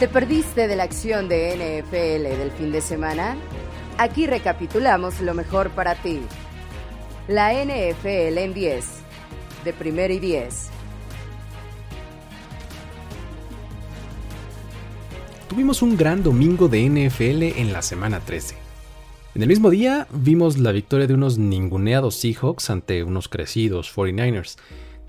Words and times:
¿Te 0.00 0.08
perdiste 0.08 0.66
de 0.66 0.76
la 0.76 0.84
acción 0.84 1.28
de 1.28 1.54
NFL 1.56 2.22
del 2.38 2.50
fin 2.52 2.72
de 2.72 2.80
semana? 2.80 3.36
Aquí 3.98 4.26
recapitulamos 4.26 5.20
lo 5.20 5.34
mejor 5.34 5.68
para 5.72 5.94
ti. 5.94 6.20
La 7.28 7.52
NFL 7.52 8.38
en 8.38 8.54
10, 8.54 8.86
de 9.62 9.72
primero 9.74 10.14
y 10.14 10.18
10. 10.18 10.70
Tuvimos 15.50 15.82
un 15.82 15.98
gran 15.98 16.22
domingo 16.22 16.68
de 16.68 16.88
NFL 16.88 17.60
en 17.60 17.74
la 17.74 17.82
semana 17.82 18.20
13. 18.20 18.56
En 19.34 19.42
el 19.42 19.48
mismo 19.48 19.68
día 19.68 20.08
vimos 20.12 20.56
la 20.56 20.72
victoria 20.72 21.08
de 21.08 21.12
unos 21.12 21.36
ninguneados 21.36 22.14
Seahawks 22.14 22.70
ante 22.70 23.04
unos 23.04 23.28
crecidos 23.28 23.94
49ers. 23.94 24.56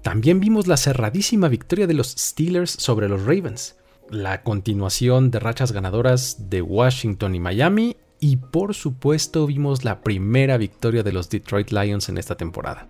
También 0.02 0.41
vimos 0.41 0.67
la 0.67 0.75
cerradísima 0.75 1.47
victoria 1.47 1.88
de 1.88 1.94
los 1.94 2.09
Steelers 2.09 2.71
sobre 2.71 3.08
los 3.08 3.21
Ravens 3.23 3.77
la 4.11 4.43
continuación 4.43 5.31
de 5.31 5.39
rachas 5.39 5.71
ganadoras 5.71 6.49
de 6.49 6.61
Washington 6.61 7.33
y 7.33 7.39
Miami 7.39 7.95
y 8.19 8.35
por 8.35 8.75
supuesto 8.75 9.47
vimos 9.47 9.85
la 9.85 10.02
primera 10.02 10.57
victoria 10.57 11.02
de 11.02 11.13
los 11.13 11.29
Detroit 11.29 11.71
Lions 11.71 12.09
en 12.09 12.17
esta 12.17 12.35
temporada. 12.35 12.88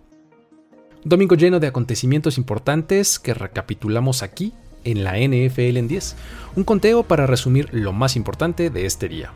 domingo 1.03 1.35
lleno 1.35 1.59
de 1.59 1.67
acontecimientos 1.67 2.37
importantes 2.37 3.19
que 3.19 3.35
recapitulamos 3.35 4.23
aquí 4.23 4.53
en 4.83 5.03
la 5.03 5.17
NFL 5.19 5.77
en 5.77 5.87
10, 5.87 6.15
un 6.55 6.63
conteo 6.63 7.03
para 7.03 7.27
resumir 7.27 7.69
lo 7.71 7.93
más 7.93 8.15
importante 8.15 8.71
de 8.71 8.87
este 8.87 9.07
día. 9.07 9.31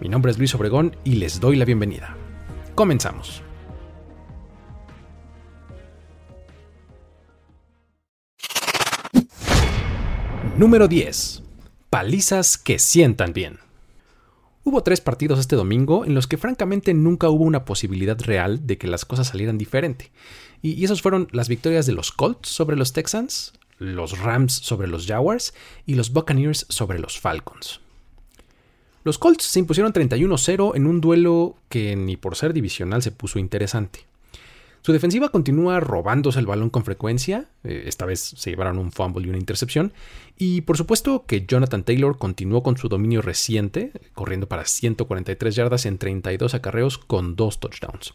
Mi 0.00 0.08
nombre 0.08 0.32
es 0.32 0.38
Luis 0.38 0.54
Obregón 0.56 0.96
y 1.04 1.14
les 1.14 1.38
doy 1.38 1.56
la 1.56 1.64
bienvenida. 1.64 2.16
Comenzamos. 2.74 3.47
Número 10.58 10.88
10. 10.88 11.44
Palizas 11.88 12.58
que 12.58 12.80
sientan 12.80 13.32
bien. 13.32 13.60
Hubo 14.64 14.82
tres 14.82 15.00
partidos 15.00 15.38
este 15.38 15.54
domingo 15.54 16.04
en 16.04 16.16
los 16.16 16.26
que 16.26 16.36
francamente 16.36 16.94
nunca 16.94 17.28
hubo 17.28 17.44
una 17.44 17.64
posibilidad 17.64 18.20
real 18.20 18.66
de 18.66 18.76
que 18.76 18.88
las 18.88 19.04
cosas 19.04 19.28
salieran 19.28 19.56
diferente. 19.56 20.10
Y 20.60 20.84
esos 20.84 21.00
fueron 21.00 21.28
las 21.30 21.48
victorias 21.48 21.86
de 21.86 21.92
los 21.92 22.10
Colts 22.10 22.48
sobre 22.48 22.74
los 22.74 22.92
Texans, 22.92 23.52
los 23.78 24.18
Rams 24.18 24.52
sobre 24.52 24.88
los 24.88 25.06
Jaguars 25.06 25.54
y 25.86 25.94
los 25.94 26.12
Buccaneers 26.12 26.66
sobre 26.68 26.98
los 26.98 27.20
Falcons. 27.20 27.80
Los 29.04 29.16
Colts 29.16 29.44
se 29.44 29.60
impusieron 29.60 29.92
31-0 29.92 30.72
en 30.74 30.88
un 30.88 31.00
duelo 31.00 31.54
que 31.68 31.94
ni 31.94 32.16
por 32.16 32.34
ser 32.34 32.52
divisional 32.52 33.00
se 33.00 33.12
puso 33.12 33.38
interesante. 33.38 34.07
Su 34.82 34.92
defensiva 34.92 35.30
continúa 35.30 35.80
robándose 35.80 36.38
el 36.38 36.46
balón 36.46 36.70
con 36.70 36.84
frecuencia, 36.84 37.48
eh, 37.64 37.84
esta 37.86 38.06
vez 38.06 38.20
se 38.20 38.50
llevaron 38.50 38.78
un 38.78 38.92
fumble 38.92 39.26
y 39.26 39.28
una 39.28 39.38
intercepción, 39.38 39.92
y 40.36 40.62
por 40.62 40.76
supuesto 40.76 41.24
que 41.26 41.44
Jonathan 41.46 41.82
Taylor 41.82 42.16
continuó 42.16 42.62
con 42.62 42.76
su 42.76 42.88
dominio 42.88 43.20
reciente, 43.20 43.92
corriendo 44.14 44.48
para 44.48 44.64
143 44.64 45.54
yardas 45.54 45.86
en 45.86 45.98
32 45.98 46.54
acarreos 46.54 46.98
con 46.98 47.36
dos 47.36 47.60
touchdowns. 47.60 48.14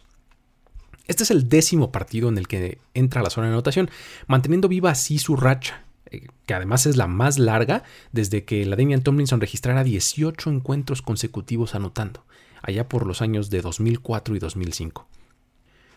Este 1.06 1.22
es 1.22 1.30
el 1.30 1.48
décimo 1.50 1.92
partido 1.92 2.30
en 2.30 2.38
el 2.38 2.48
que 2.48 2.78
entra 2.94 3.20
a 3.20 3.24
la 3.24 3.30
zona 3.30 3.48
de 3.48 3.52
anotación, 3.52 3.90
manteniendo 4.26 4.68
viva 4.68 4.90
así 4.90 5.18
su 5.18 5.36
racha, 5.36 5.84
eh, 6.10 6.26
que 6.46 6.54
además 6.54 6.86
es 6.86 6.96
la 6.96 7.06
más 7.06 7.38
larga 7.38 7.82
desde 8.12 8.44
que 8.44 8.64
la 8.64 8.76
Damian 8.76 9.02
Tomlinson 9.02 9.40
registrara 9.40 9.84
18 9.84 10.50
encuentros 10.50 11.02
consecutivos 11.02 11.74
anotando, 11.74 12.24
allá 12.62 12.88
por 12.88 13.06
los 13.06 13.20
años 13.20 13.50
de 13.50 13.60
2004 13.60 14.34
y 14.34 14.38
2005. 14.38 15.06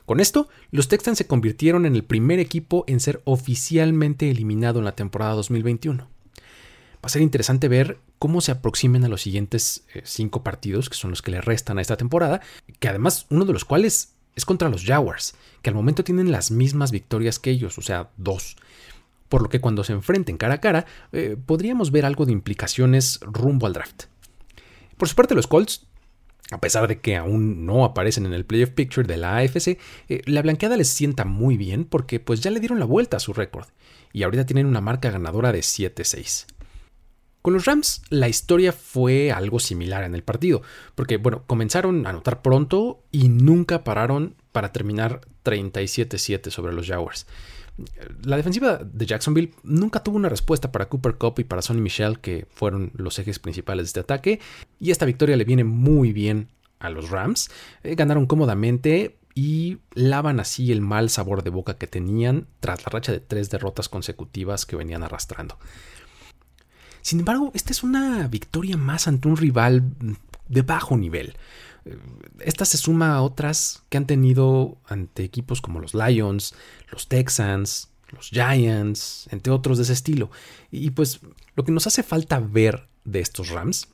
Con 0.08 0.22
esto, 0.22 0.48
los 0.72 0.88
Texans 0.88 1.18
se 1.18 1.28
convirtieron 1.28 1.86
en 1.86 1.94
el 1.94 2.06
primer 2.06 2.40
equipo 2.40 2.86
en 2.88 3.02
ser 3.02 3.22
oficialmente 3.26 4.32
eliminado 4.32 4.80
en 4.80 4.86
la 4.86 4.96
temporada 4.96 5.34
2021. 5.34 6.02
Va 6.06 7.02
a 7.04 7.10
ser 7.10 7.22
interesante 7.22 7.68
ver 7.68 8.00
cómo 8.18 8.40
se 8.40 8.54
aproximen 8.54 9.04
a 9.04 9.10
los 9.10 9.22
siguientes 9.22 9.84
eh, 9.94 10.04
cinco 10.06 10.44
partidos, 10.44 10.88
que 10.88 10.96
son 10.96 11.10
los 11.10 11.22
que 11.22 11.32
le 11.32 11.42
restan 11.42 11.78
a 11.78 11.82
esta 11.82 11.98
temporada, 11.98 12.40
que 12.80 12.88
además 12.88 13.26
uno 13.30 13.44
de 13.44 13.52
los 13.52 13.66
cuales 13.66 14.14
es 14.34 14.46
contra 14.46 14.70
los 14.70 14.86
Jaguars, 14.86 15.36
que 15.62 15.72
al 15.72 15.76
momento 15.76 16.06
tienen 16.06 16.32
las 16.32 16.52
mismas 16.52 16.92
victorias 16.92 17.38
que 17.38 17.50
ellos, 17.50 17.78
o 17.78 17.82
sea, 17.82 18.10
dos. 18.16 18.56
Por 19.28 19.42
lo 19.42 19.50
que 19.50 19.60
cuando 19.60 19.84
se 19.84 19.92
enfrenten 19.92 20.38
cara 20.38 20.54
a 20.54 20.62
cara, 20.62 20.86
eh, 21.12 21.36
podríamos 21.46 21.92
ver 21.92 22.06
algo 22.06 22.26
de 22.26 22.32
implicaciones 22.32 23.20
rumbo 23.24 23.68
al 23.68 23.74
draft. 23.74 24.06
Por 24.96 25.10
su 25.10 25.16
parte, 25.16 25.36
los 25.36 25.48
Colts 25.48 25.86
a 26.52 26.60
pesar 26.60 26.88
de 26.88 27.00
que 27.00 27.16
aún 27.16 27.66
no 27.66 27.84
aparecen 27.84 28.26
en 28.26 28.34
el 28.34 28.46
playoff 28.46 28.72
picture 28.72 29.08
de 29.08 29.18
la 29.18 29.38
AFC, 29.38 29.78
eh, 30.10 30.22
la 30.26 30.42
blanqueada 30.42 30.78
les 30.78 30.90
sienta 30.90 31.26
muy 31.26 31.58
bien 31.58 31.86
porque 31.86 32.20
pues 32.20 32.42
ya 32.42 32.52
le 32.52 32.60
dieron 32.60 32.80
la 32.80 32.86
vuelta 32.86 33.18
a 33.18 33.22
su 33.22 33.34
récord 33.34 33.68
y 34.14 34.24
ahorita 34.24 34.46
tienen 34.46 34.66
una 34.66 34.82
marca 34.82 35.12
ganadora 35.12 35.52
de 35.52 35.60
7-6. 35.60 36.46
Con 37.42 37.54
los 37.54 37.66
Rams 37.66 38.02
la 38.10 38.28
historia 38.28 38.72
fue 38.72 39.32
algo 39.32 39.60
similar 39.60 40.04
en 40.04 40.16
el 40.16 40.24
partido, 40.24 40.62
porque 40.96 41.18
bueno, 41.18 41.44
comenzaron 41.48 42.06
a 42.06 42.10
anotar 42.10 42.42
pronto 42.42 43.04
y 43.12 43.30
nunca 43.30 43.84
pararon 43.84 44.36
para 44.52 44.72
terminar 44.72 45.22
37-7 45.44 46.50
sobre 46.50 46.74
los 46.74 46.88
Jaguars. 46.88 47.26
La 48.24 48.38
defensiva 48.38 48.80
de 48.84 49.06
Jacksonville 49.06 49.54
nunca 49.64 50.02
tuvo 50.02 50.18
una 50.18 50.30
respuesta 50.30 50.72
para 50.72 50.90
Cooper 50.90 51.16
Cup 51.16 51.36
y 51.38 51.44
para 51.44 51.62
Sonny 51.62 51.82
Michel, 51.82 52.20
que 52.20 52.48
fueron 52.50 52.92
los 52.96 53.20
ejes 53.20 53.40
principales 53.40 53.86
de 53.86 53.88
este 53.88 54.00
ataque, 54.00 54.40
y 54.80 54.92
esta 54.92 55.06
victoria 55.06 55.38
le 55.38 55.44
viene 55.44 55.64
muy 55.64 56.14
bien 56.14 56.50
a 56.80 56.90
los 56.90 57.10
Rams. 57.10 57.50
Eh, 57.84 57.96
ganaron 57.96 58.26
cómodamente 58.26 59.18
y 59.36 59.78
lavan 59.94 60.40
así 60.40 60.72
el 60.72 60.82
mal 60.82 61.12
sabor 61.12 61.44
de 61.44 61.52
boca 61.52 61.76
que 61.76 61.86
tenían 61.86 62.48
tras 62.60 62.84
la 62.84 62.90
racha 62.90 63.12
de 63.12 63.20
tres 63.20 63.52
derrotas 63.52 63.90
consecutivas 63.90 64.66
que 64.66 64.76
venían 64.76 65.04
arrastrando. 65.04 65.60
Sin 67.04 67.20
embargo, 67.20 67.52
esta 67.54 67.72
es 67.72 67.84
una 67.84 68.28
victoria 68.28 68.78
más 68.78 69.08
ante 69.08 69.28
un 69.28 69.38
rival 69.38 69.94
de 70.50 70.62
bajo 70.64 70.98
nivel. 70.98 71.36
Esta 72.40 72.66
se 72.66 72.78
suma 72.78 73.16
a 73.16 73.22
otras 73.22 73.84
que 73.90 73.98
han 73.98 74.08
tenido 74.08 74.78
ante 74.88 75.24
equipos 75.24 75.62
como 75.62 75.80
los 75.80 75.94
Lions, 75.94 76.54
los 76.92 77.08
Texans, 77.08 77.90
los 78.12 78.30
Giants, 78.30 79.28
entre 79.32 79.52
otros 79.52 79.78
de 79.78 79.84
ese 79.84 79.94
estilo. 79.94 80.30
Y 80.72 80.92
pues 80.92 81.20
lo 81.56 81.64
que 81.64 81.72
nos 81.72 81.88
hace 81.88 82.04
falta 82.04 82.40
ver 82.40 82.88
de 83.04 83.20
estos 83.20 83.50
Rams 83.50 83.88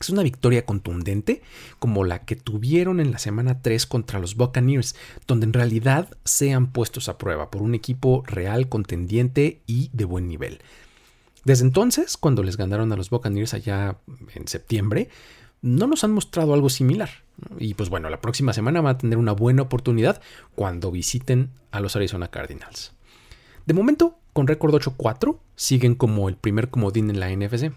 es 0.00 0.10
una 0.10 0.22
victoria 0.22 0.66
contundente 0.66 1.42
como 1.78 2.04
la 2.04 2.24
que 2.24 2.36
tuvieron 2.36 3.00
en 3.00 3.12
la 3.12 3.18
semana 3.18 3.62
3 3.62 3.86
contra 3.86 4.18
los 4.18 4.34
Buccaneers, 4.34 4.96
donde 5.26 5.46
en 5.46 5.52
realidad 5.52 6.16
sean 6.24 6.72
puestos 6.72 7.08
a 7.08 7.18
prueba 7.18 7.50
por 7.50 7.62
un 7.62 7.74
equipo 7.74 8.24
real, 8.26 8.68
contendiente 8.68 9.62
y 9.66 9.90
de 9.92 10.04
buen 10.04 10.26
nivel. 10.26 10.60
Desde 11.44 11.64
entonces, 11.64 12.16
cuando 12.16 12.42
les 12.42 12.56
ganaron 12.56 12.92
a 12.92 12.96
los 12.96 13.10
Buccaneers 13.10 13.54
allá 13.54 13.98
en 14.34 14.46
septiembre, 14.46 15.08
no 15.62 15.86
nos 15.86 16.04
han 16.04 16.12
mostrado 16.12 16.52
algo 16.52 16.68
similar. 16.68 17.10
Y 17.58 17.74
pues 17.74 17.88
bueno, 17.88 18.10
la 18.10 18.20
próxima 18.20 18.52
semana 18.52 18.80
va 18.80 18.90
a 18.90 18.98
tener 18.98 19.16
una 19.16 19.32
buena 19.32 19.62
oportunidad 19.62 20.20
cuando 20.54 20.90
visiten 20.90 21.50
a 21.70 21.80
los 21.80 21.96
Arizona 21.96 22.28
Cardinals. 22.28 22.92
De 23.64 23.74
momento, 23.74 24.18
con 24.32 24.46
récord 24.46 24.74
8-4, 24.74 25.38
siguen 25.56 25.94
como 25.94 26.28
el 26.28 26.36
primer 26.36 26.68
comodín 26.68 27.10
en 27.10 27.20
la 27.20 27.30
NFC. 27.30 27.72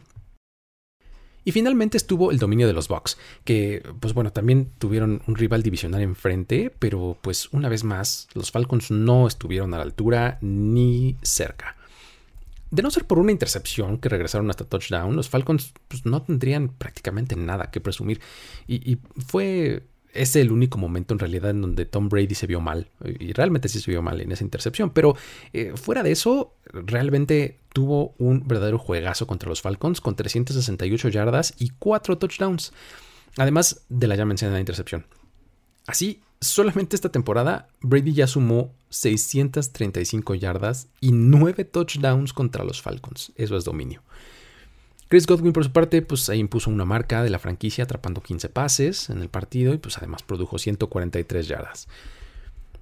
Y 1.48 1.52
finalmente 1.52 1.96
estuvo 1.96 2.32
el 2.32 2.40
dominio 2.40 2.66
de 2.66 2.74
los 2.74 2.88
Bucks, 2.88 3.20
que 3.44 3.84
pues 4.00 4.16
bueno, 4.16 4.32
también 4.32 4.72
tuvieron 4.80 5.22
un 5.28 5.36
rival 5.36 5.62
divisional 5.62 6.02
enfrente, 6.02 6.74
pero 6.80 7.18
pues 7.22 7.54
una 7.54 7.70
vez 7.70 7.84
más, 7.84 8.28
los 8.34 8.50
Falcons 8.50 8.90
no 8.90 9.28
estuvieron 9.28 9.72
a 9.76 9.78
la 9.78 9.84
altura 9.84 10.40
ni 10.42 11.18
cerca. 11.22 11.78
De 12.72 12.82
no 12.82 12.92
ser 12.92 13.06
por 13.06 13.20
una 13.20 13.32
intercepción 13.32 14.00
que 14.00 14.10
regresaron 14.10 14.50
hasta 14.50 14.66
touchdown, 14.66 15.16
los 15.16 15.30
Falcons 15.30 15.74
pues, 15.88 16.06
no 16.06 16.22
tendrían 16.24 16.70
prácticamente 16.70 17.36
nada 17.36 17.72
que 17.72 17.80
presumir. 17.80 18.20
Y, 18.68 18.98
fue 19.28 19.84
ese 20.14 20.40
el 20.40 20.52
único 20.52 20.78
momento 20.78 21.14
en 21.14 21.20
realidad 21.20 21.52
en 21.52 21.62
donde 21.62 21.86
Tom 21.86 22.10
Brady 22.10 22.36
se 22.36 22.48
vio 22.48 22.62
mal. 22.62 22.90
Y 23.20 23.34
realmente 23.34 23.70
sí 23.70 23.80
se 23.80 23.92
vio 23.92 24.02
mal 24.02 24.22
en 24.22 24.32
esa 24.32 24.44
intercepción. 24.44 24.90
Pero 24.90 25.16
eh, 25.54 25.74
fuera 25.76 26.04
de 26.04 26.12
eso, 26.12 26.54
realmente 26.66 27.60
tuvo 27.74 28.16
un 28.18 28.48
verdadero 28.48 28.78
juegazo 28.78 29.28
contra 29.28 29.50
los 29.50 29.62
Falcons 29.62 30.02
con 30.02 30.16
368 30.16 31.10
yardas 31.10 31.54
y 31.60 31.72
4 31.78 32.18
touchdowns. 32.18 32.72
Además 33.38 33.86
de 33.90 34.08
la 34.08 34.16
ya 34.16 34.26
mencionada 34.26 34.60
intercepción. 34.60 35.06
Así, 35.86 36.22
solamente 36.42 36.96
esta 36.96 37.10
temporada, 37.10 37.68
Brady 37.82 38.14
ya 38.14 38.28
sumó 38.28 38.74
635 38.96 40.36
yardas 40.36 40.88
y 41.02 41.12
9 41.12 41.66
touchdowns 41.66 42.34
contra 42.34 42.64
los 42.64 42.82
Falcons. 42.82 43.32
Eso 43.36 43.58
es 43.58 43.66
dominio. 43.66 44.02
Chris 45.08 45.28
Godwin, 45.28 45.54
por 45.54 45.64
su 45.64 45.72
parte, 45.72 46.02
pues 46.02 46.30
ahí 46.30 46.40
impuso 46.40 46.70
una 46.72 46.86
marca 46.86 47.24
de 47.24 47.30
la 47.30 47.40
franquicia 47.40 47.84
atrapando 47.84 48.22
15 48.22 48.50
pases 48.50 49.10
en 49.10 49.22
el 49.22 49.30
partido 49.30 49.74
y 49.74 49.78
pues 49.78 49.98
además 49.98 50.24
produjo 50.24 50.58
143 50.58 51.48
yardas. 51.48 51.88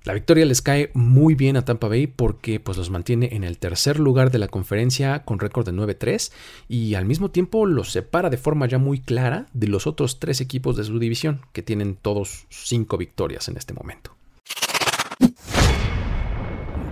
La 0.05 0.13
victoria 0.13 0.45
les 0.45 0.61
cae 0.61 0.91
muy 0.93 1.33
bien 1.33 1.55
a 1.55 1.63
Tampa 1.63 1.87
Bay 1.87 2.07
porque 2.07 2.59
pues 2.59 2.77
los 2.77 2.89
mantiene 2.89 3.29
en 3.33 3.45
el 3.45 3.57
tercer 3.57 3.99
lugar 3.99 4.31
de 4.31 4.37
la 4.37 4.49
conferencia 4.49 5.23
con 5.23 5.39
récord 5.39 5.65
de 5.65 5.71
9-3 5.71 6.31
y 6.67 6.95
al 6.95 7.05
mismo 7.05 7.31
tiempo 7.31 7.65
los 7.65 7.91
separa 7.91 8.29
de 8.29 8.37
forma 8.37 8.67
ya 8.67 8.77
muy 8.77 8.99
clara 8.99 9.47
de 9.53 9.67
los 9.67 9.87
otros 9.87 10.19
tres 10.19 10.41
equipos 10.41 10.75
de 10.75 10.83
su 10.83 10.99
división 10.99 11.41
que 11.53 11.61
tienen 11.61 11.95
todos 11.95 12.45
cinco 12.49 12.97
victorias 12.97 13.47
en 13.47 13.55
este 13.55 13.73
momento. 13.73 14.13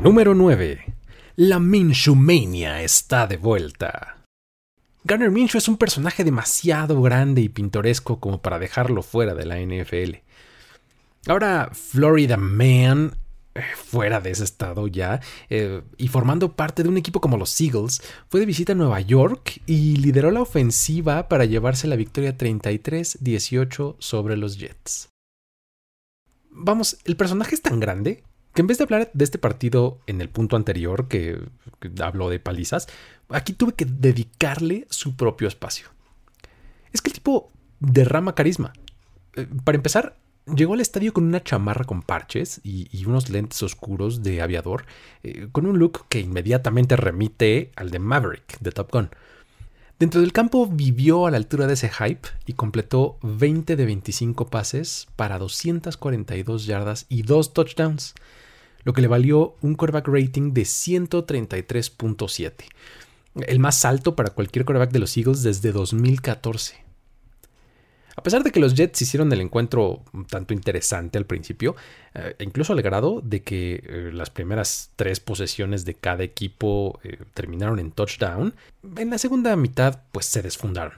Número 0.01 0.33
9. 0.33 0.95
La 1.35 1.59
Minshumania 1.59 2.81
está 2.81 3.27
de 3.27 3.37
vuelta. 3.37 4.17
Garner 5.03 5.29
Minshew 5.29 5.59
es 5.59 5.67
un 5.67 5.77
personaje 5.77 6.23
demasiado 6.23 6.99
grande 7.03 7.41
y 7.41 7.49
pintoresco 7.49 8.19
como 8.19 8.41
para 8.41 8.57
dejarlo 8.57 9.03
fuera 9.03 9.35
de 9.35 9.45
la 9.45 9.59
NFL. 9.59 10.15
Ahora, 11.27 11.69
Florida 11.71 12.35
Man 12.35 13.15
eh, 13.53 13.61
fuera 13.75 14.19
de 14.21 14.31
ese 14.31 14.43
estado 14.43 14.87
ya 14.87 15.21
eh, 15.51 15.83
y 15.97 16.07
formando 16.07 16.53
parte 16.55 16.81
de 16.81 16.89
un 16.89 16.97
equipo 16.97 17.21
como 17.21 17.37
los 17.37 17.61
Eagles, 17.61 18.01
fue 18.27 18.39
de 18.39 18.47
visita 18.47 18.71
a 18.71 18.75
Nueva 18.75 19.01
York 19.01 19.61
y 19.67 19.97
lideró 19.97 20.31
la 20.31 20.41
ofensiva 20.41 21.29
para 21.29 21.45
llevarse 21.45 21.85
la 21.85 21.95
victoria 21.95 22.35
33-18 22.35 23.97
sobre 23.99 24.35
los 24.35 24.57
Jets. 24.57 25.09
Vamos, 26.49 26.97
el 27.05 27.15
personaje 27.15 27.53
es 27.53 27.61
tan 27.61 27.79
grande 27.79 28.23
que 28.53 28.61
en 28.61 28.67
vez 28.67 28.77
de 28.77 28.83
hablar 28.83 29.11
de 29.13 29.23
este 29.23 29.37
partido 29.37 29.99
en 30.07 30.21
el 30.21 30.29
punto 30.29 30.55
anterior 30.55 31.07
que, 31.07 31.39
habló 32.01 32.29
de 32.29 32.39
palizas, 32.39 32.87
aquí 33.29 33.53
tuve 33.53 33.73
que 33.73 33.85
dedicarle 33.85 34.87
su 34.89 35.15
propio 35.15 35.47
espacio. 35.47 35.87
Es 36.91 37.01
que 37.01 37.09
el 37.09 37.13
tipo 37.13 37.51
derrama 37.79 38.35
carisma. 38.35 38.73
Eh, 39.35 39.47
para 39.63 39.77
empezar, 39.77 40.17
Llegó 40.47 40.73
al 40.73 40.81
estadio 40.81 41.13
con 41.13 41.25
una 41.25 41.43
chamarra 41.43 41.85
con 41.85 42.01
parches 42.01 42.61
y, 42.63 43.05
unos 43.05 43.29
lentes 43.29 43.61
oscuros 43.61 44.23
de 44.23 44.41
aviador, 44.41 44.85
eh, 45.21 45.47
con 45.51 45.67
un 45.67 45.77
look 45.77 46.07
que 46.09 46.19
inmediatamente 46.19 46.95
remite 46.95 47.71
al 47.75 47.91
de 47.91 47.99
Maverick 47.99 48.59
de 48.59 48.71
Top 48.71 48.91
Gun. 48.91 49.11
Dentro 49.99 50.19
del 50.19 50.33
campo 50.33 50.65
vivió 50.65 51.27
a 51.27 51.31
la 51.31 51.37
altura 51.37 51.67
de 51.67 51.75
ese 51.75 51.89
hype 51.89 52.27
y 52.47 52.53
completó 52.53 53.19
20 53.21 53.75
de 53.75 53.85
25 53.85 54.47
pases 54.47 55.07
para 55.15 55.37
242 55.37 56.65
yardas 56.65 57.05
y 57.07 57.21
2 57.21 57.53
touchdowns, 57.53 58.15
lo 58.83 58.93
que 58.93 59.01
le 59.01 59.07
valió 59.07 59.55
un 59.61 59.75
quarterback 59.75 60.07
rating 60.07 60.53
de 60.53 60.63
133.7, 60.63 62.53
el 63.47 63.59
más 63.59 63.85
alto 63.85 64.15
para 64.15 64.31
cualquier 64.31 64.65
quarterback 64.65 64.91
de 64.91 64.99
los 64.99 65.15
Eagles 65.17 65.43
desde 65.43 65.71
2014. 65.71 66.91
A 68.15 68.23
pesar 68.23 68.43
de 68.43 68.51
que 68.51 68.59
los 68.59 68.75
Jets 68.75 69.01
hicieron 69.01 69.31
el 69.31 69.41
encuentro 69.41 70.03
un 70.13 70.25
tanto 70.25 70.53
interesante 70.53 71.17
al 71.17 71.25
principio, 71.25 71.75
eh, 72.13 72.35
incluso 72.39 72.73
al 72.73 72.81
grado 72.81 73.21
de 73.23 73.41
que 73.41 73.83
eh, 73.83 74.11
las 74.13 74.29
primeras 74.29 74.91
tres 74.95 75.19
posesiones 75.19 75.85
de 75.85 75.95
cada 75.95 76.23
equipo 76.23 76.99
eh, 77.03 77.17
terminaron 77.33 77.79
en 77.79 77.91
touchdown, 77.91 78.53
en 78.97 79.09
la 79.09 79.17
segunda 79.17 79.55
mitad 79.55 80.01
pues 80.11 80.25
se 80.25 80.41
desfundaron. 80.41 80.93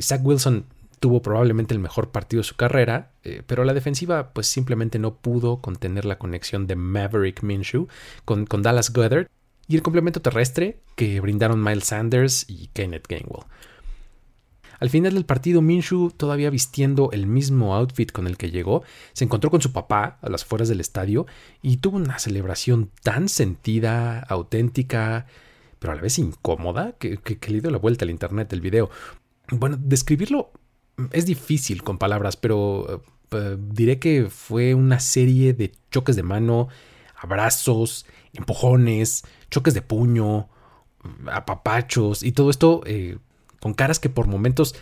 Zach 0.00 0.22
Wilson 0.24 0.64
tuvo 1.04 1.20
probablemente 1.20 1.74
el 1.74 1.80
mejor 1.80 2.12
partido 2.12 2.40
de 2.40 2.48
su 2.48 2.56
carrera, 2.56 3.12
pero 3.46 3.64
la 3.64 3.74
defensiva 3.74 4.32
pues 4.32 4.46
simplemente 4.46 4.98
no 4.98 5.16
pudo 5.16 5.60
contener 5.60 6.06
la 6.06 6.16
conexión 6.16 6.66
de 6.66 6.76
Maverick 6.76 7.42
Minshew 7.42 7.88
con, 8.24 8.46
Dallas 8.46 8.90
Goddard 8.90 9.26
y 9.68 9.76
el 9.76 9.82
complemento 9.82 10.22
terrestre 10.22 10.80
que 10.96 11.20
brindaron 11.20 11.62
Miles 11.62 11.84
Sanders 11.84 12.46
y 12.48 12.68
Kenneth 12.68 13.06
Gainwell. 13.06 13.44
Al 14.80 14.88
final 14.88 15.12
del 15.12 15.26
partido, 15.26 15.60
Minshu, 15.60 16.10
todavía 16.10 16.48
vistiendo 16.48 17.10
el 17.12 17.26
mismo 17.26 17.74
outfit 17.74 18.10
con 18.10 18.26
el 18.26 18.38
que 18.38 18.50
llegó, 18.50 18.82
se 19.12 19.24
encontró 19.24 19.50
con 19.50 19.60
su 19.60 19.74
papá 19.74 20.18
a 20.22 20.30
las 20.30 20.44
afueras 20.44 20.70
del 20.70 20.80
estadio 20.80 21.26
y 21.60 21.76
tuvo 21.76 21.98
una 21.98 22.18
celebración 22.18 22.90
tan 23.02 23.28
sentida, 23.28 24.20
auténtica, 24.20 25.26
pero 25.78 25.92
a 25.92 25.96
la 25.96 26.00
vez 26.00 26.18
incómoda, 26.18 26.92
que, 26.92 27.18
le 27.48 27.60
dio 27.60 27.70
la 27.70 27.76
vuelta 27.76 28.06
al 28.06 28.10
internet 28.10 28.50
el 28.54 28.62
video. 28.62 28.88
Bueno, 29.50 29.76
describirlo 29.78 30.50
es 31.10 31.26
difícil 31.26 31.82
con 31.82 31.98
palabras, 31.98 32.36
pero 32.36 33.02
eh, 33.30 33.56
diré 33.58 33.98
que 33.98 34.28
fue 34.30 34.74
una 34.74 35.00
serie 35.00 35.54
de 35.54 35.72
choques 35.90 36.16
de 36.16 36.22
mano, 36.22 36.68
abrazos, 37.16 38.06
empujones, 38.32 39.24
choques 39.50 39.74
de 39.74 39.82
puño, 39.82 40.48
apapachos 41.30 42.22
y 42.22 42.32
todo 42.32 42.50
esto 42.50 42.82
eh, 42.86 43.18
con 43.60 43.74
caras 43.74 43.98
que 43.98 44.08
por 44.08 44.26
momentos 44.26 44.74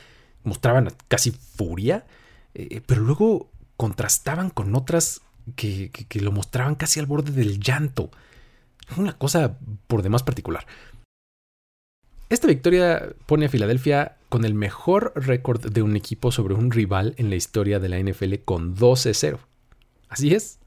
mostraban 0.44 0.92
casi 1.08 1.30
furia, 1.30 2.06
eh, 2.54 2.80
pero 2.86 3.00
luego 3.02 3.50
contrastaban 3.76 4.50
con 4.50 4.74
otras 4.74 5.22
que, 5.56 5.90
lo 6.14 6.32
mostraban 6.32 6.74
casi 6.74 7.00
al 7.00 7.06
borde 7.06 7.32
del 7.32 7.60
llanto. 7.60 8.10
Una 8.96 9.16
cosa 9.16 9.58
por 9.86 10.02
demás 10.02 10.22
particular. 10.22 10.66
Esta 12.32 12.46
victoria 12.46 13.14
pone 13.26 13.44
a 13.44 13.48
Filadelfia 13.50 14.16
con 14.30 14.46
el 14.46 14.54
mejor 14.54 15.12
récord 15.14 15.70
de 15.70 15.82
un 15.82 15.96
equipo 15.96 16.32
sobre 16.32 16.54
un 16.54 16.70
rival 16.70 17.14
en 17.18 17.28
la 17.28 17.36
historia 17.36 17.78
de 17.78 17.90
la 17.90 17.98
NFL 17.98 18.36
con 18.46 18.74
12-0. 18.74 19.36
Así 20.08 20.34
es, 20.34 20.58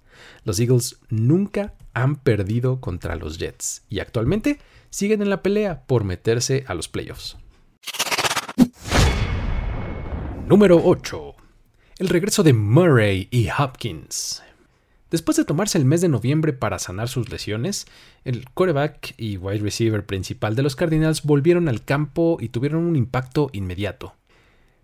los 0.44 0.60
Eagles 0.60 1.00
nunca 1.10 1.74
han 1.96 2.18
perdido 2.18 2.80
contra 2.82 3.16
los 3.16 3.40
Jets 3.40 3.84
y 3.90 3.98
actualmente 3.98 4.60
siguen 4.92 5.24
en 5.24 5.32
la 5.32 5.42
pelea 5.42 5.88
por 5.88 6.04
meterse 6.04 6.66
a 6.68 6.76
los 6.76 6.88
playoffs. 6.88 7.36
Número 10.46 10.80
8. 10.86 11.36
El 11.98 12.10
regreso 12.10 12.44
de 12.44 12.54
Murray 12.54 13.28
y 13.32 13.50
Hopkins. 13.50 14.44
Después 15.12 15.38
de 15.38 15.46
tomarse 15.46 15.78
el 15.78 15.86
mes 15.86 16.02
de 16.02 16.10
noviembre 16.10 16.54
para 16.54 16.80
sanar 16.80 17.10
sus 17.10 17.30
lesiones, 17.30 17.86
el 18.24 18.50
quarterback 18.50 19.14
y 19.18 19.38
wide 19.38 19.60
receiver 19.60 20.06
principal 20.06 20.56
de 20.56 20.64
los 20.64 20.76
Cardinals 20.76 21.24
volvieron 21.24 21.68
al 21.70 21.84
campo 21.84 22.38
y 22.40 22.50
tuvieron 22.50 22.84
un 22.84 22.96
impacto 22.96 23.50
inmediato. 23.54 24.16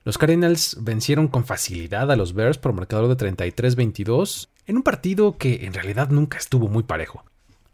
Los 0.04 0.18
Cardinals 0.18 0.78
vencieron 0.82 1.28
con 1.28 1.46
facilidad 1.46 2.12
a 2.12 2.16
los 2.16 2.34
Bears 2.34 2.58
por 2.58 2.74
marcador 2.74 3.16
de 3.16 3.34
33-22 3.34 4.50
en 4.68 4.78
un 4.78 4.84
partido 4.84 5.38
que 5.38 5.66
en 5.66 5.74
realidad 5.74 6.10
nunca 6.10 6.38
estuvo 6.38 6.68
muy 6.68 6.84
parejo. 6.84 7.24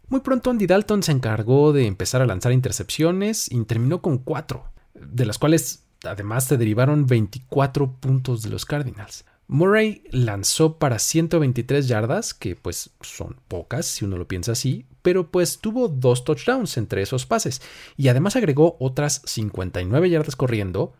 Muy 0.08 0.20
pronto 0.20 0.50
Andy 0.50 0.66
Dalton 0.66 1.02
se 1.02 1.12
encargó 1.12 1.72
de 1.72 1.86
empezar 1.86 2.22
a 2.22 2.26
lanzar 2.26 2.52
intercepciones 2.52 3.50
y 3.50 3.62
terminó 3.64 4.00
con 4.00 4.18
cuatro, 4.18 4.64
de 4.94 5.26
las 5.26 5.38
cuales 5.38 5.84
Además, 6.04 6.44
se 6.44 6.56
derivaron 6.56 7.06
24 7.06 7.92
puntos 7.92 8.42
de 8.42 8.50
los 8.50 8.64
Cardinals. 8.64 9.24
Murray 9.48 10.02
lanzó 10.10 10.78
para 10.78 10.98
123 10.98 11.88
yardas, 11.88 12.34
que 12.34 12.54
pues 12.54 12.90
son 13.00 13.36
pocas 13.48 13.86
si 13.86 14.04
uno 14.04 14.18
lo 14.18 14.28
piensa 14.28 14.52
así, 14.52 14.84
pero 15.00 15.30
pues 15.30 15.58
tuvo 15.58 15.88
dos 15.88 16.24
touchdowns 16.24 16.76
entre 16.76 17.00
esos 17.00 17.24
pases 17.24 17.62
y 17.96 18.08
además 18.08 18.36
agregó 18.36 18.76
otras 18.78 19.22
59 19.24 20.10
yardas 20.10 20.36
corriendo 20.36 20.92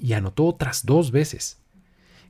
y 0.00 0.12
anotó 0.12 0.46
otras 0.46 0.86
dos 0.86 1.10
veces. 1.10 1.58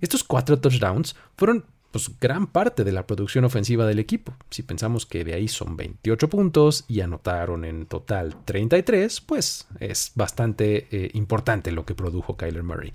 Estos 0.00 0.24
cuatro 0.24 0.58
touchdowns 0.58 1.14
fueron 1.36 1.66
pues, 1.90 2.10
gran 2.18 2.46
parte 2.46 2.82
de 2.82 2.92
la 2.92 3.06
producción 3.06 3.44
ofensiva 3.44 3.86
del 3.86 3.98
equipo. 3.98 4.34
Si 4.48 4.62
pensamos 4.62 5.04
que 5.04 5.24
de 5.24 5.34
ahí 5.34 5.46
son 5.46 5.76
28 5.76 6.28
puntos 6.30 6.84
y 6.88 7.00
anotaron 7.00 7.66
en 7.66 7.84
total 7.84 8.34
33, 8.46 9.20
pues 9.20 9.66
es 9.80 10.12
bastante 10.14 10.88
eh, 10.90 11.10
importante 11.12 11.70
lo 11.70 11.84
que 11.84 11.94
produjo 11.94 12.38
Kyler 12.38 12.62
Murray. 12.62 12.94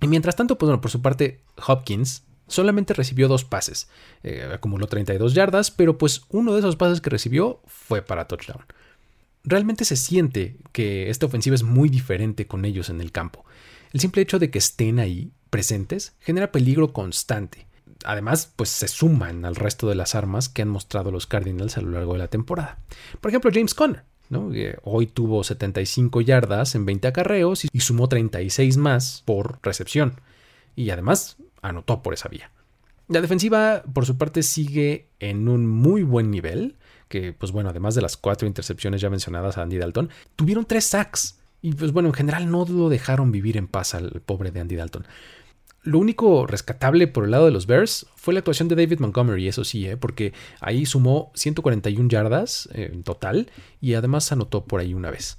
Y 0.00 0.08
mientras 0.08 0.36
tanto, 0.36 0.56
pues 0.56 0.68
bueno, 0.68 0.80
por 0.80 0.90
su 0.90 1.02
parte, 1.02 1.40
Hopkins 1.66 2.22
solamente 2.46 2.94
recibió 2.94 3.28
dos 3.28 3.44
pases. 3.44 3.88
Eh, 4.22 4.48
acumuló 4.52 4.86
32 4.86 5.34
yardas, 5.34 5.70
pero 5.70 5.98
pues 5.98 6.22
uno 6.30 6.52
de 6.52 6.60
esos 6.60 6.76
pases 6.76 7.00
que 7.00 7.10
recibió 7.10 7.60
fue 7.66 8.02
para 8.02 8.26
touchdown. 8.26 8.64
Realmente 9.44 9.84
se 9.84 9.96
siente 9.96 10.56
que 10.72 11.10
esta 11.10 11.26
ofensiva 11.26 11.54
es 11.54 11.62
muy 11.62 11.88
diferente 11.88 12.46
con 12.46 12.64
ellos 12.64 12.90
en 12.90 13.00
el 13.00 13.12
campo. 13.12 13.44
El 13.92 14.00
simple 14.00 14.22
hecho 14.22 14.38
de 14.38 14.50
que 14.50 14.58
estén 14.58 14.98
ahí 14.98 15.32
presentes 15.50 16.14
genera 16.20 16.52
peligro 16.52 16.92
constante 16.92 17.70
además, 18.04 18.52
pues 18.56 18.70
se 18.70 18.88
suman 18.88 19.44
al 19.44 19.56
resto 19.56 19.88
de 19.88 19.94
las 19.94 20.14
armas 20.14 20.48
que 20.48 20.62
han 20.62 20.68
mostrado 20.68 21.10
los 21.10 21.26
Cardinals 21.26 21.76
a 21.76 21.80
lo 21.80 21.90
largo 21.90 22.14
de 22.14 22.20
la 22.20 22.28
temporada. 22.28 22.78
Por 23.20 23.30
ejemplo, 23.30 23.50
James 23.52 23.74
Conner, 23.74 24.04
hoy 24.84 25.06
tuvo 25.06 25.44
75 25.44 26.20
yardas 26.20 26.74
en 26.74 26.86
20 26.86 27.08
acarreos 27.08 27.64
y 27.64 27.80
sumó 27.80 28.08
36 28.08 28.76
más 28.76 29.22
por 29.24 29.58
recepción. 29.62 30.20
Y 30.76 30.90
además 30.90 31.36
anotó 31.62 32.02
por 32.02 32.14
esa 32.14 32.28
vía. 32.28 32.50
La 33.08 33.20
defensiva, 33.20 33.82
por 33.92 34.06
su 34.06 34.16
parte, 34.16 34.42
sigue 34.42 35.08
en 35.18 35.48
un 35.48 35.66
muy 35.66 36.04
buen 36.04 36.30
nivel. 36.30 36.76
Que, 37.08 37.32
pues 37.32 37.50
bueno, 37.50 37.70
además 37.70 37.96
de 37.96 38.02
las 38.02 38.16
cuatro 38.16 38.46
intercepciones 38.46 39.00
ya 39.00 39.10
mencionadas 39.10 39.58
a 39.58 39.62
Andy 39.62 39.78
Dalton, 39.78 40.10
tuvieron 40.36 40.64
tres 40.64 40.84
sacks. 40.84 41.40
Y 41.60 41.72
pues 41.72 41.92
bueno, 41.92 42.08
en 42.08 42.14
general 42.14 42.50
no 42.50 42.64
lo 42.66 42.88
dejaron 42.88 43.32
vivir 43.32 43.56
en 43.56 43.66
paz 43.66 43.94
al 43.94 44.22
pobre 44.24 44.52
de 44.52 44.60
Andy 44.60 44.76
Dalton. 44.76 45.06
Lo 45.82 45.98
único 45.98 46.46
rescatable 46.46 47.06
por 47.06 47.24
el 47.24 47.30
lado 47.30 47.46
de 47.46 47.52
los 47.52 47.66
Bears 47.66 48.06
fue 48.14 48.34
la 48.34 48.40
actuación 48.40 48.68
de 48.68 48.76
David 48.76 49.00
Montgomery, 49.00 49.48
eso 49.48 49.64
sí, 49.64 49.86
¿eh? 49.86 49.96
porque 49.96 50.34
ahí 50.60 50.84
sumó 50.84 51.32
141 51.34 52.08
yardas 52.10 52.68
eh, 52.74 52.90
en 52.92 53.02
total 53.02 53.50
y 53.80 53.94
además 53.94 54.30
anotó 54.30 54.64
por 54.64 54.80
ahí 54.80 54.92
una 54.92 55.10
vez. 55.10 55.38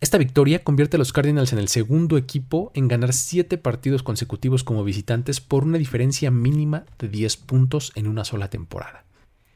Esta 0.00 0.18
victoria 0.18 0.62
convierte 0.62 0.96
a 0.96 0.98
los 0.98 1.14
Cardinals 1.14 1.54
en 1.54 1.58
el 1.58 1.68
segundo 1.68 2.18
equipo 2.18 2.72
en 2.74 2.88
ganar 2.88 3.14
7 3.14 3.56
partidos 3.56 4.02
consecutivos 4.02 4.64
como 4.64 4.84
visitantes 4.84 5.40
por 5.40 5.64
una 5.64 5.78
diferencia 5.78 6.30
mínima 6.30 6.84
de 6.98 7.08
10 7.08 7.38
puntos 7.38 7.90
en 7.94 8.06
una 8.06 8.24
sola 8.24 8.50
temporada. 8.50 9.04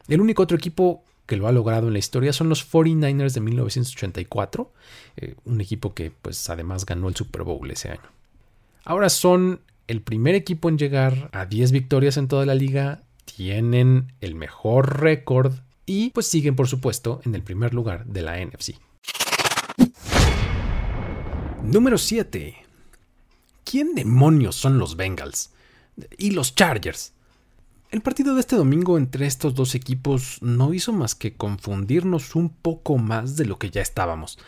El 0.07 0.23
único 0.23 0.43
otro 0.43 0.57
equipo 0.57 1.05
que 1.27 1.37
lo 1.37 1.49
ha 1.49 1.53
logrado 1.53 1.89
en 1.89 1.93
la 1.93 1.99
historia 1.99 2.33
son 2.33 2.49
los 2.49 2.67
49ers 2.73 3.35
de 3.35 3.41
1984, 3.41 4.73
eh, 5.19 5.35
un 5.45 5.61
equipo 5.61 5.93
que 5.93 6.11
pues 6.11 6.49
además 6.49 6.87
ganó 6.87 7.09
el 7.09 7.17
Super 7.17 7.43
Bowl 7.43 7.71
ese 7.71 7.91
año. 7.91 8.11
Ahora 8.87 9.11
son 9.11 9.61
el 9.89 10.03
primer 10.03 10.35
equipo 10.35 10.69
en 10.69 10.79
llegar 10.79 11.31
a 11.33 11.47
10 11.47 11.73
victorias 11.73 12.19
en 12.19 12.29
toda 12.29 12.47
la 12.47 12.55
liga, 12.55 13.03
tienen 13.25 14.13
el 14.21 14.35
mejor 14.35 15.01
récord 15.01 15.55
y 15.87 16.11
pues 16.11 16.27
siguen 16.27 16.55
por 16.55 16.69
supuesto 16.69 17.21
en 17.25 17.35
el 17.35 17.43
primer 17.43 17.73
lugar 17.73 18.05
de 18.05 18.23
la 18.23 18.39
NFC. 18.39 18.75
Número 21.65 21.99
7. 21.99 22.57
¿Quién 23.65 23.95
demonios 23.95 24.57
son 24.57 24.79
los 24.79 24.97
Bengals? 24.97 25.53
Y 26.19 26.31
los 26.31 26.55
Chargers. 26.55 27.15
El 27.91 28.03
partido 28.03 28.35
de 28.35 28.41
este 28.41 28.57
domingo 28.57 28.99
entre 28.99 29.27
estos 29.27 29.55
dos 29.55 29.75
equipos 29.75 30.43
no 30.43 30.75
hizo 30.75 30.93
más 30.93 31.15
que 31.15 31.35
confundirnos 31.35 32.35
un 32.37 32.51
poco 32.51 32.99
más 32.99 33.37
de 33.37 33.47
lo 33.47 33.59
que 33.59 33.71
ya 33.71 33.81
estábamos. 33.81 34.39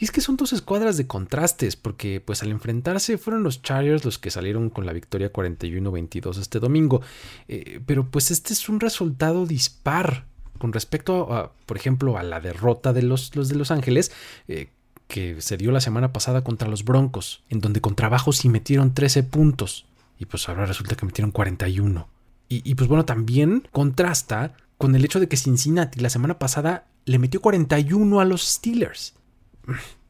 Y 0.00 0.04
es 0.06 0.10
que 0.10 0.22
son 0.22 0.38
dos 0.38 0.54
escuadras 0.54 0.96
de 0.96 1.06
contrastes, 1.06 1.76
porque 1.76 2.22
pues 2.24 2.42
al 2.42 2.50
enfrentarse 2.50 3.18
fueron 3.18 3.42
los 3.42 3.60
Chargers 3.60 4.02
los 4.02 4.18
que 4.18 4.30
salieron 4.30 4.70
con 4.70 4.86
la 4.86 4.94
victoria 4.94 5.30
41-22 5.30 6.38
este 6.38 6.58
domingo. 6.58 7.02
Eh, 7.48 7.80
pero 7.84 8.10
pues 8.10 8.30
este 8.30 8.54
es 8.54 8.70
un 8.70 8.80
resultado 8.80 9.44
dispar 9.44 10.24
con 10.58 10.72
respecto 10.72 11.34
a, 11.34 11.52
por 11.66 11.76
ejemplo, 11.76 12.16
a 12.16 12.22
la 12.22 12.40
derrota 12.40 12.94
de 12.94 13.02
los, 13.02 13.30
de 13.30 13.54
Los 13.54 13.70
Ángeles, 13.70 14.10
eh, 14.48 14.70
que 15.06 15.42
se 15.42 15.58
dio 15.58 15.70
la 15.70 15.82
semana 15.82 16.14
pasada 16.14 16.42
contra 16.44 16.68
los 16.68 16.84
Broncos, 16.84 17.42
en 17.50 17.60
donde 17.60 17.82
con 17.82 17.94
trabajo 17.94 18.32
sí 18.32 18.48
metieron 18.48 18.94
13 18.94 19.24
puntos. 19.24 19.84
Y 20.18 20.24
pues 20.24 20.48
ahora 20.48 20.64
resulta 20.64 20.96
que 20.96 21.04
metieron 21.04 21.30
41. 21.30 22.08
Y, 22.48 22.62
y 22.70 22.74
pues 22.74 22.88
bueno, 22.88 23.04
también 23.04 23.68
contrasta 23.70 24.54
con 24.78 24.96
el 24.96 25.04
hecho 25.04 25.20
de 25.20 25.28
que 25.28 25.36
Cincinnati 25.36 26.00
la 26.00 26.08
semana 26.08 26.38
pasada 26.38 26.86
le 27.04 27.18
metió 27.18 27.42
41 27.42 28.18
a 28.18 28.24
los 28.24 28.42
Steelers. 28.42 29.19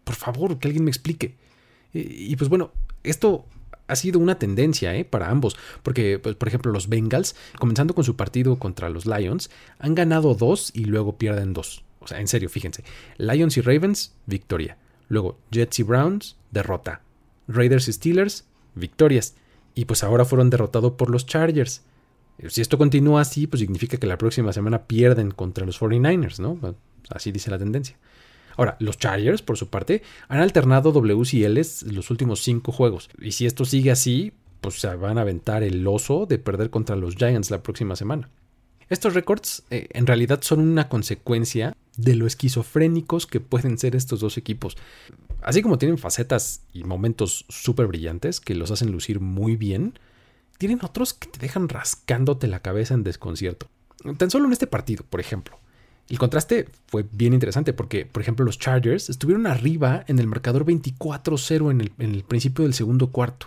Por 0.05 0.15
favor, 0.15 0.59
que 0.59 0.69
alguien 0.69 0.85
me 0.85 0.91
explique. 0.91 1.37
Y, 1.93 2.37
pues 2.37 2.49
bueno, 2.49 2.73
esto 3.03 3.47
ha 3.87 3.97
sido 3.97 4.21
una 4.21 4.39
tendencia 4.39 4.95
¿eh? 4.95 5.05
para 5.05 5.31
ambos, 5.31 5.57
porque 5.83 6.19
pues, 6.21 6.37
por 6.37 6.47
ejemplo 6.47 6.71
los 6.71 6.89
Bengals, 6.89 7.35
comenzando 7.59 7.95
con 7.95 8.05
su 8.05 8.17
partido 8.17 8.59
contra 8.59 8.89
los 8.89 9.07
Lions, 9.07 9.51
han 9.79 9.95
ganado 9.95 10.35
dos 10.35 10.71
y 10.75 10.85
luego 10.85 11.19
pierden 11.19 11.53
dos. 11.53 11.85
O 11.99 12.07
sea, 12.07 12.21
en 12.21 12.29
serio, 12.29 12.49
fíjense. 12.49 12.85
Lions 13.19 13.57
y 13.57 13.61
Ravens, 13.61 14.15
victoria. 14.27 14.79
Luego 15.09 15.39
Jets 15.51 15.81
y 15.81 15.83
Browns, 15.83 16.37
derrota. 16.51 17.03
Raiders 17.49 17.89
y 17.89 17.93
Steelers, 17.93 18.45
victorias. 18.75 19.35
Y 19.75 19.85
pues 19.85 20.03
ahora 20.03 20.25
fueron 20.25 20.51
derrotados 20.51 20.93
por 20.93 21.11
los 21.11 21.27
Chargers. 21.27 21.83
Si 22.49 22.61
esto 22.61 22.79
continúa 22.79 23.21
así, 23.21 23.47
pues 23.47 23.61
significa 23.61 23.99
que 23.99 24.07
la 24.07 24.19
próxima 24.19 24.53
semana 24.53 24.85
pierden 24.85 25.31
contra 25.31 25.67
los 25.67 25.81
49ers, 25.81 26.39
¿no? 26.39 26.59
Así 27.11 27.33
dice 27.33 27.51
la 27.51 27.59
tendencia. 27.59 27.97
Ahora, 28.57 28.77
los 28.81 28.99
Chargers, 28.99 29.43
por 29.43 29.57
su 29.57 29.69
parte, 29.69 30.03
han 30.29 30.41
alternado 30.41 30.93
Ws 30.93 31.35
y 31.35 31.45
Ls 31.45 31.83
los 31.85 32.11
últimos 32.11 32.43
cinco 32.43 32.73
juegos. 32.73 33.11
Y 33.21 33.33
si 33.33 33.47
esto 33.47 33.65
sigue 33.65 33.91
así, 33.91 34.33
pues 34.61 34.81
se 34.81 34.95
van 34.95 35.19
a 35.19 35.23
aventar 35.23 35.63
el 35.63 35.87
oso 35.87 36.27
de 36.27 36.39
perder 36.39 36.71
contra 36.71 36.97
los 36.97 37.17
Giants 37.17 37.51
la 37.51 37.63
próxima 37.63 37.97
semana. 37.97 38.29
Estos 38.89 39.15
récords 39.15 39.63
eh, 39.71 39.87
en 39.93 40.07
realidad 40.07 40.41
son 40.43 40.61
una 40.61 40.89
consecuencia 40.89 41.77
de 41.97 42.17
lo 42.17 42.27
esquizofrénicos 42.27 43.27
que 43.27 43.39
pueden 43.39 43.79
ser 43.79 43.95
estos 43.95 44.19
dos 44.19 44.37
equipos. 44.37 44.77
Así 45.43 45.63
como 45.63 45.79
tienen 45.79 45.97
facetas 45.97 46.63
y 46.73 46.83
momentos 46.83 47.47
súper 47.49 47.87
brillantes 47.87 48.41
que 48.41 48.55
los 48.55 48.73
hacen 48.73 48.91
lucir 48.91 49.21
muy 49.21 49.57
bien, 49.57 49.99
tienen 50.59 50.81
otros 50.83 51.15
que 51.15 51.29
te 51.29 51.39
dejan 51.39 51.69
rascándote 51.69 52.49
la 52.49 52.61
cabeza 52.61 52.95
en 52.95 53.05
desconcierto. 53.05 53.69
Tan 54.17 54.31
solo 54.31 54.47
en 54.47 54.53
este 54.53 54.67
partido, 54.67 55.05
por 55.09 55.21
ejemplo. 55.21 55.60
El 56.11 56.19
contraste 56.19 56.67
fue 56.89 57.07
bien 57.13 57.35
interesante 57.35 57.73
porque, 57.73 58.05
por 58.05 58.21
ejemplo, 58.21 58.45
los 58.45 58.59
Chargers 58.59 59.09
estuvieron 59.09 59.47
arriba 59.47 60.05
en 60.09 60.19
el 60.19 60.27
marcador 60.27 60.67
24-0 60.67 61.71
en 61.71 61.81
el, 61.99 62.25
principio 62.25 62.65
del 62.65 62.75
segundo 62.75 63.13
cuarto. 63.13 63.47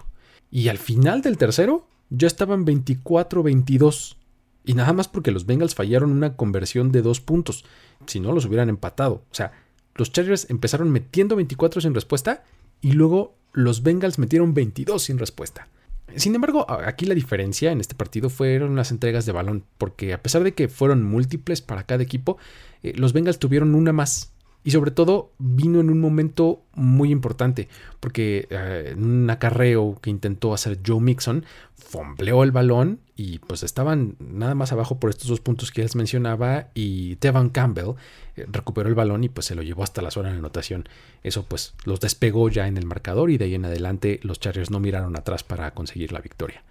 Y 0.50 0.70
al 0.70 0.78
final 0.78 1.22
del 1.22 1.38
tercero 1.38 1.86
ya 2.10 2.26
estaban 2.26 2.66
24-22. 2.66 4.16
Y 4.64 4.76
nada 4.76 4.94
más 4.94 5.10
porque 5.10 5.32
los 5.32 5.46
Bengals 5.46 5.76
fallaron 5.76 6.14
una 6.14 6.38
conversión 6.38 6.94
de 6.94 7.02
dos 7.02 7.20
puntos. 7.20 7.66
Si 8.08 8.22
no, 8.22 8.32
los 8.32 8.46
hubieran 8.46 8.70
empatado. 8.70 9.16
O 9.30 9.36
sea, 9.36 9.52
los 9.96 10.14
Chargers 10.14 10.50
empezaron 10.50 10.90
metiendo 10.90 11.36
24 11.36 11.82
sin 11.82 11.94
respuesta 11.94 12.46
y 12.80 12.94
luego 12.94 13.36
los 13.52 13.84
Bengals 13.84 14.20
metieron 14.20 14.54
22 14.54 15.04
sin 15.04 15.20
respuesta. 15.20 15.68
Sin 16.16 16.36
embargo, 16.36 16.66
aquí 16.70 17.06
la 17.06 17.16
diferencia 17.16 17.72
en 17.72 17.80
este 17.80 17.96
partido 17.96 18.30
fueron 18.30 18.76
las 18.76 18.92
entregas 18.92 19.26
de 19.26 19.32
balón, 19.32 19.66
porque 19.78 20.14
a 20.14 20.22
pesar 20.22 20.44
de 20.44 20.54
que 20.54 20.68
fueron 20.68 21.04
múltiples 21.04 21.62
para 21.62 21.84
cada 21.84 22.04
equipo, 22.04 22.38
eh, 22.82 22.94
los 22.96 23.14
Bengals 23.14 23.40
tuvieron 23.40 23.76
una 23.76 23.94
más 23.94 24.33
y 24.64 24.72
sobre 24.72 24.92
todo 24.92 25.32
vino 25.38 25.80
en 25.80 25.90
un 25.90 26.00
momento 26.00 26.62
muy 26.74 27.12
importante, 27.12 27.68
porque 28.00 28.48
eh, 28.50 28.92
en 28.94 29.04
un 29.04 29.30
acarreo 29.30 29.98
que 30.02 30.10
intentó 30.10 30.54
hacer 30.54 30.80
Joe 30.86 31.02
Mixon, 31.02 31.46
fombleó 31.76 32.44
el 32.44 32.52
balón 32.52 33.00
y 33.16 33.40
pues 33.40 33.62
estaban 33.64 34.16
nada 34.20 34.56
más 34.56 34.72
abajo 34.72 35.00
por 35.00 35.10
estos 35.10 35.28
dos 35.28 35.42
puntos 35.42 35.72
que 35.72 35.82
les 35.82 35.96
mencionaba 35.96 36.70
y 36.74 37.18
Tevan 37.18 37.50
Campbell 37.50 37.96
eh, 38.36 38.46
recuperó 38.52 38.90
el 38.90 38.96
balón 38.96 39.24
y 39.24 39.30
pues 39.30 39.46
se 39.46 39.56
lo 39.56 39.62
llevó 39.62 39.84
hasta 39.84 40.02
la 40.02 40.12
zona 40.12 40.32
de 40.32 40.38
anotación. 40.38 40.88
Eso 41.24 41.44
pues 41.44 41.76
los 41.86 42.00
despegó 42.00 42.50
ya 42.50 42.68
en 42.68 42.78
el 42.78 42.86
marcador 42.86 43.30
y 43.30 43.38
de 43.38 43.46
ahí 43.46 43.56
en 43.56 43.66
adelante 43.66 44.20
los 44.24 44.40
Chargers 44.40 44.72
no 44.72 44.80
miraron 44.80 45.16
atrás 45.16 45.44
para 45.44 45.72
conseguir 45.72 46.12
la 46.12 46.22
victoria. 46.22 46.64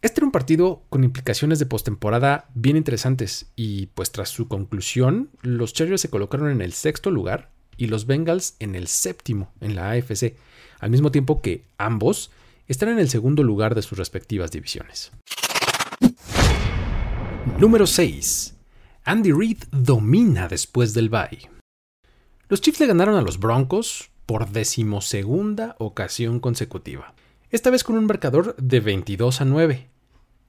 Este 0.00 0.20
era 0.20 0.26
un 0.26 0.32
partido 0.32 0.84
con 0.90 1.02
implicaciones 1.02 1.58
de 1.58 1.66
postemporada 1.66 2.48
bien 2.54 2.76
interesantes 2.76 3.50
y 3.56 3.86
pues 3.86 4.12
tras 4.12 4.28
su 4.28 4.46
conclusión, 4.46 5.30
los 5.42 5.72
Chargers 5.72 6.00
se 6.00 6.08
colocaron 6.08 6.50
en 6.50 6.60
el 6.60 6.72
sexto 6.72 7.10
lugar 7.10 7.50
y 7.76 7.88
los 7.88 8.06
Bengals 8.06 8.54
en 8.60 8.76
el 8.76 8.86
séptimo 8.86 9.50
en 9.60 9.74
la 9.74 9.90
AFC, 9.90 10.36
al 10.78 10.90
mismo 10.90 11.10
tiempo 11.10 11.42
que 11.42 11.64
ambos 11.78 12.30
están 12.68 12.90
en 12.90 13.00
el 13.00 13.08
segundo 13.08 13.42
lugar 13.42 13.74
de 13.74 13.82
sus 13.82 13.98
respectivas 13.98 14.52
divisiones. 14.52 15.10
Número 17.58 17.84
6. 17.84 18.54
Andy 19.02 19.32
Reid 19.32 19.64
domina 19.72 20.46
después 20.46 20.94
del 20.94 21.08
bye. 21.08 21.50
Los 22.48 22.60
Chiefs 22.60 22.78
le 22.78 22.86
ganaron 22.86 23.16
a 23.16 23.22
los 23.22 23.40
Broncos 23.40 24.10
por 24.26 24.48
decimosegunda 24.50 25.74
ocasión 25.80 26.38
consecutiva 26.38 27.16
esta 27.50 27.70
vez 27.70 27.84
con 27.84 27.96
un 27.96 28.06
marcador 28.06 28.54
de 28.56 28.80
22 28.80 29.40
a 29.40 29.44
9. 29.44 29.88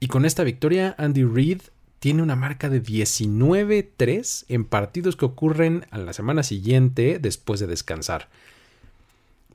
Y 0.00 0.08
con 0.08 0.24
esta 0.24 0.44
victoria, 0.44 0.94
Andy 0.98 1.24
Reid 1.24 1.62
tiene 1.98 2.22
una 2.22 2.36
marca 2.36 2.68
de 2.68 2.82
19-3 2.82 4.44
en 4.48 4.64
partidos 4.64 5.16
que 5.16 5.26
ocurren 5.26 5.86
a 5.90 5.98
la 5.98 6.12
semana 6.12 6.42
siguiente 6.42 7.18
después 7.18 7.60
de 7.60 7.66
descansar. 7.66 8.28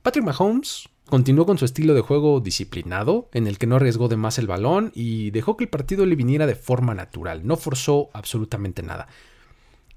Patrick 0.02 0.24
Mahomes 0.24 0.88
continuó 1.08 1.46
con 1.46 1.58
su 1.58 1.64
estilo 1.64 1.94
de 1.94 2.00
juego 2.00 2.40
disciplinado, 2.40 3.28
en 3.32 3.46
el 3.46 3.58
que 3.58 3.66
no 3.66 3.76
arriesgó 3.76 4.08
de 4.08 4.16
más 4.16 4.38
el 4.38 4.46
balón 4.46 4.92
y 4.94 5.30
dejó 5.30 5.56
que 5.56 5.64
el 5.64 5.70
partido 5.70 6.06
le 6.06 6.16
viniera 6.16 6.46
de 6.46 6.54
forma 6.54 6.94
natural, 6.94 7.46
no 7.46 7.56
forzó 7.56 8.10
absolutamente 8.12 8.82
nada. 8.82 9.08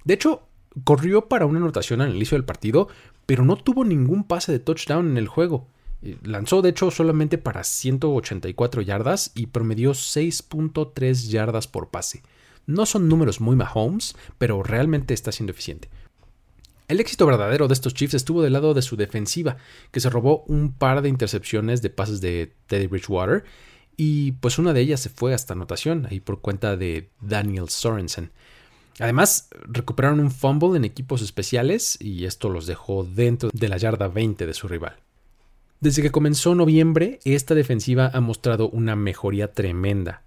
De 0.04 0.14
hecho, 0.16 0.44
corrió 0.84 1.28
para 1.28 1.46
una 1.46 1.60
anotación 1.60 2.02
al 2.02 2.16
inicio 2.16 2.36
del 2.36 2.46
partido, 2.46 2.90
pero 3.26 3.44
no 3.44 3.56
tuvo 3.58 3.86
ningún 3.86 4.24
pase 4.24 4.52
de 4.52 4.60
touchdown 4.60 5.10
en 5.10 5.18
el 5.18 5.28
juego. 5.28 5.68
Lanzó 6.24 6.62
de 6.62 6.70
hecho 6.70 6.92
solamente 6.92 7.38
para 7.38 7.64
184 7.64 8.82
yardas 8.82 9.32
y 9.36 9.48
promedió 9.48 9.92
6.3 9.92 11.30
yardas 11.30 11.68
por 11.68 11.90
pase. 11.90 12.24
No 12.66 12.86
son 12.86 13.10
números 13.10 13.42
muy 13.42 13.56
Mahomes, 13.56 14.16
pero 14.38 14.64
realmente 14.64 15.14
está 15.14 15.32
siendo 15.32 15.52
eficiente. 15.52 15.90
El 16.88 17.00
éxito 17.00 17.26
verdadero 17.26 17.68
de 17.68 17.74
estos 17.74 17.94
Chiefs 17.94 18.16
estuvo 18.16 18.42
del 18.42 18.54
lado 18.54 18.74
de 18.74 18.82
su 18.82 18.96
defensiva, 18.96 19.58
que 19.92 20.00
se 20.00 20.10
robó 20.10 20.44
un 20.48 20.72
par 20.72 21.02
de 21.02 21.10
intercepciones 21.10 21.82
de 21.82 21.90
pases 21.90 22.22
de 22.22 22.54
Teddy 22.68 22.88
Bridgewater, 22.88 23.44
y 23.96 24.32
pues 24.34 24.58
una 24.58 24.74
de 24.74 24.82
ellas 24.82 25.02
se 25.02 25.10
fue 25.10 25.34
hasta 25.34 25.54
anotación, 25.54 26.08
ahí 26.10 26.20
por 26.20 26.40
cuenta 26.42 26.78
de 26.78 27.10
Daniel 27.22 27.70
Sorensen. 27.70 28.32
Además, 29.00 29.50
recuperaron 29.68 30.20
un 30.20 30.32
fumble 30.32 30.78
en 30.78 30.86
equipos 30.86 31.22
especiales 31.22 31.98
y 32.02 32.26
esto 32.26 32.50
los 32.50 32.66
dejó 32.66 33.04
dentro 33.04 33.50
de 33.54 33.68
la 33.68 33.78
yarda 33.78 34.08
20 34.08 34.46
de 34.46 34.54
su 34.54 34.68
rival. 34.68 34.98
Desde 35.82 36.02
que 36.02 36.12
comenzó 36.12 36.56
noviembre, 36.56 37.20
esta 37.24 37.56
defensiva 37.56 38.12
ha 38.14 38.20
mostrado 38.20 38.70
una 38.70 38.98
mejoría 38.98 39.54
tremenda, 39.54 40.24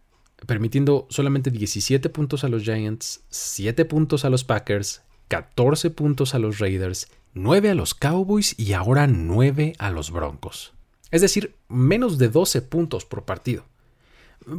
permitiendo 0.47 1.07
solamente 1.11 1.51
17 1.51 2.09
puntos 2.09 2.43
a 2.43 2.49
los 2.49 2.63
Giants, 2.63 3.23
7 3.29 3.85
puntos 3.85 4.25
a 4.25 4.31
los 4.31 4.45
Packers, 4.45 5.03
14 5.29 5.91
puntos 5.91 6.35
a 6.35 6.39
los 6.39 6.59
Raiders, 6.59 7.09
9 7.35 7.69
a 7.69 7.75
los 7.75 7.93
Cowboys 7.93 8.59
y 8.59 8.73
ahora 8.73 9.07
9 9.07 9.75
a 9.79 9.91
los 9.91 10.11
Broncos. 10.11 10.73
Es 11.11 11.21
decir, 11.21 11.55
menos 11.69 12.17
de 12.17 12.31
12 12.31 12.63
puntos 12.63 13.05
por 13.05 13.27
partido. 13.27 13.67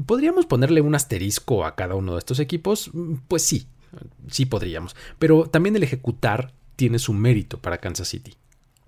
¿Podríamos 0.06 0.46
ponerle 0.46 0.82
un 0.82 0.94
asterisco 0.94 1.66
a 1.66 1.74
cada 1.74 1.96
uno 1.96 2.14
de 2.14 2.20
estos 2.20 2.38
equipos? 2.38 2.92
Pues 3.28 3.42
sí, 3.42 3.66
sí 4.30 4.46
podríamos, 4.46 4.96
pero 5.18 5.48
también 5.48 5.76
el 5.76 5.82
ejecutar 5.82 6.54
tiene 6.76 7.00
su 7.00 7.14
mérito 7.14 7.60
para 7.60 7.80
Kansas 7.80 8.10
City. 8.10 8.36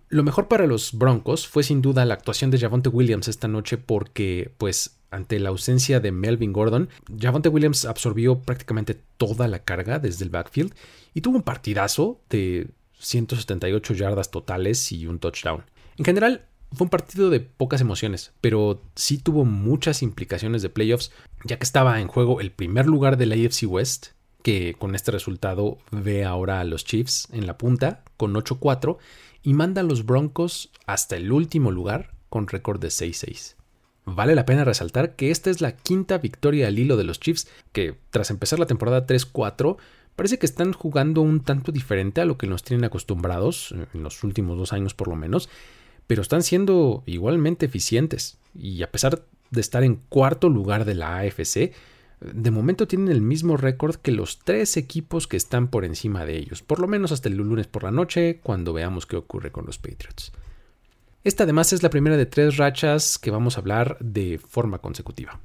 Lo 0.09 0.23
mejor 0.23 0.47
para 0.47 0.67
los 0.67 0.93
Broncos 0.93 1.47
fue 1.47 1.63
sin 1.63 1.81
duda 1.81 2.05
la 2.05 2.13
actuación 2.13 2.51
de 2.51 2.59
Javonte 2.59 2.89
Williams 2.89 3.27
esta 3.27 3.47
noche 3.47 3.77
porque, 3.77 4.51
pues, 4.57 4.97
ante 5.09 5.39
la 5.39 5.49
ausencia 5.49 5.99
de 5.99 6.11
Melvin 6.11 6.53
Gordon, 6.53 6.89
Javonte 7.19 7.49
Williams 7.49 7.85
absorbió 7.85 8.39
prácticamente 8.39 8.99
toda 9.17 9.47
la 9.47 9.59
carga 9.59 9.97
desde 9.99 10.25
el 10.25 10.29
backfield 10.29 10.73
y 11.13 11.21
tuvo 11.21 11.37
un 11.37 11.43
partidazo 11.43 12.19
de 12.29 12.67
178 12.99 13.93
yardas 13.93 14.29
totales 14.29 14.91
y 14.91 15.07
un 15.07 15.19
touchdown. 15.19 15.63
En 15.97 16.05
general, 16.05 16.45
fue 16.71 16.85
un 16.85 16.89
partido 16.89 17.29
de 17.29 17.39
pocas 17.39 17.81
emociones, 17.81 18.33
pero 18.41 18.81
sí 18.95 19.17
tuvo 19.17 19.45
muchas 19.45 20.01
implicaciones 20.01 20.61
de 20.61 20.69
playoffs, 20.69 21.11
ya 21.43 21.57
que 21.57 21.63
estaba 21.63 22.01
en 22.01 22.07
juego 22.07 22.41
el 22.41 22.51
primer 22.51 22.85
lugar 22.85 23.17
de 23.17 23.25
la 23.25 23.35
AFC 23.35 23.63
West, 23.67 24.07
que 24.43 24.75
con 24.77 24.93
este 24.93 25.11
resultado 25.11 25.77
ve 25.91 26.25
ahora 26.25 26.59
a 26.59 26.65
los 26.65 26.85
Chiefs 26.85 27.27
en 27.31 27.47
la 27.47 27.57
punta 27.57 28.03
con 28.17 28.33
8-4 28.33 28.97
y 29.45 29.53
manda 29.53 29.81
a 29.81 29.83
los 29.83 30.05
Broncos 30.05 30.71
hasta 30.87 31.15
el 31.15 31.31
último 31.31 31.69
lugar 31.71 32.15
con 32.29 32.47
récord 32.47 32.81
de 32.81 32.87
6-6. 32.87 33.53
Vale 34.03 34.33
la 34.33 34.45
pena 34.45 34.65
resaltar 34.65 35.15
que 35.15 35.29
esta 35.29 35.51
es 35.51 35.61
la 35.61 35.77
quinta 35.77 36.17
victoria 36.17 36.67
al 36.67 36.79
hilo 36.79 36.97
de 36.97 37.03
los 37.03 37.19
Chiefs, 37.19 37.47
que 37.71 37.95
tras 38.09 38.31
empezar 38.31 38.57
la 38.57 38.65
temporada 38.65 39.05
3-4 39.05 39.77
parece 40.15 40.39
que 40.39 40.47
están 40.47 40.73
jugando 40.73 41.21
un 41.21 41.41
tanto 41.41 41.71
diferente 41.71 42.21
a 42.21 42.25
lo 42.25 42.39
que 42.39 42.47
nos 42.47 42.63
tienen 42.63 42.85
acostumbrados, 42.85 43.73
en 43.93 44.01
los 44.01 44.23
últimos 44.23 44.57
dos 44.57 44.73
años 44.73 44.95
por 44.95 45.09
lo 45.09 45.15
menos, 45.15 45.47
pero 46.07 46.23
están 46.23 46.41
siendo 46.41 47.03
igualmente 47.05 47.67
eficientes. 47.67 48.39
Y 48.55 48.81
a 48.81 48.91
pesar 48.91 49.25
de 49.51 49.61
estar 49.61 49.83
en 49.83 49.97
cuarto 50.09 50.49
lugar 50.49 50.85
de 50.85 50.95
la 50.95 51.17
AFC, 51.19 51.71
de 52.19 52.51
momento 52.51 52.87
tienen 52.87 53.09
el 53.09 53.21
mismo 53.21 53.57
récord 53.57 53.95
que 53.95 54.11
los 54.11 54.39
tres 54.39 54.77
equipos 54.77 55.27
que 55.27 55.37
están 55.37 55.67
por 55.67 55.85
encima 55.85 56.25
de 56.25 56.37
ellos, 56.37 56.61
por 56.61 56.79
lo 56.79 56.87
menos 56.87 57.11
hasta 57.11 57.29
el 57.29 57.35
lunes 57.35 57.67
por 57.67 57.83
la 57.83 57.91
noche, 57.91 58.39
cuando 58.41 58.73
veamos 58.73 59.05
qué 59.05 59.15
ocurre 59.15 59.51
con 59.51 59.65
los 59.65 59.77
Patriots. 59.77 60.31
Esta 61.23 61.43
además 61.43 61.73
es 61.73 61.81
la 61.81 61.89
primera 61.89 62.17
de 62.17 62.25
tres 62.25 62.57
rachas 62.57 63.17
que 63.17 63.31
vamos 63.31 63.57
a 63.57 63.61
hablar 63.61 63.97
de 63.99 64.37
forma 64.37 64.77
consecutiva. 64.77 65.39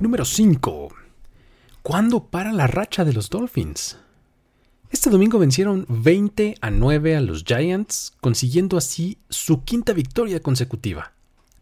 Número 0.00 0.24
5. 0.24 0.88
¿Cuándo 1.82 2.24
para 2.24 2.52
la 2.52 2.66
racha 2.66 3.04
de 3.04 3.12
los 3.12 3.28
Dolphins? 3.28 3.98
Este 4.90 5.10
domingo 5.10 5.38
vencieron 5.38 5.84
20 5.88 6.56
a 6.60 6.70
9 6.70 7.16
a 7.16 7.20
los 7.20 7.44
Giants, 7.44 8.14
consiguiendo 8.20 8.76
así 8.76 9.18
su 9.28 9.64
quinta 9.64 9.92
victoria 9.92 10.40
consecutiva. 10.40 11.12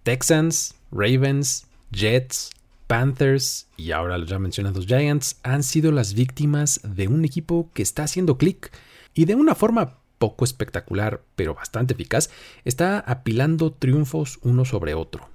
Texans, 0.03 0.75
Ravens, 0.91 1.67
Jets, 1.93 2.51
Panthers 2.87 3.69
y 3.77 3.93
ahora 3.93 4.19
los 4.19 4.29
ya 4.29 4.39
mencionados 4.39 4.87
Giants 4.87 5.39
han 5.43 5.63
sido 5.63 5.93
las 5.93 6.15
víctimas 6.15 6.81
de 6.83 7.09
un 7.09 7.25
equipo 7.25 7.71
que 7.75 7.83
está 7.83 8.05
haciendo 8.05 8.39
clic 8.39 8.73
y 9.15 9.27
de 9.27 9.35
una 9.35 9.55
forma 9.55 9.99
poco 10.19 10.45
espectacular 10.45 11.23
pero 11.37 11.55
bastante 11.55 11.95
eficaz 11.95 12.31
está 12.65 12.99
apilando 12.99 13.73
triunfos 13.73 14.39
uno 14.43 14.65
sobre 14.65 14.95
otro. 14.95 15.29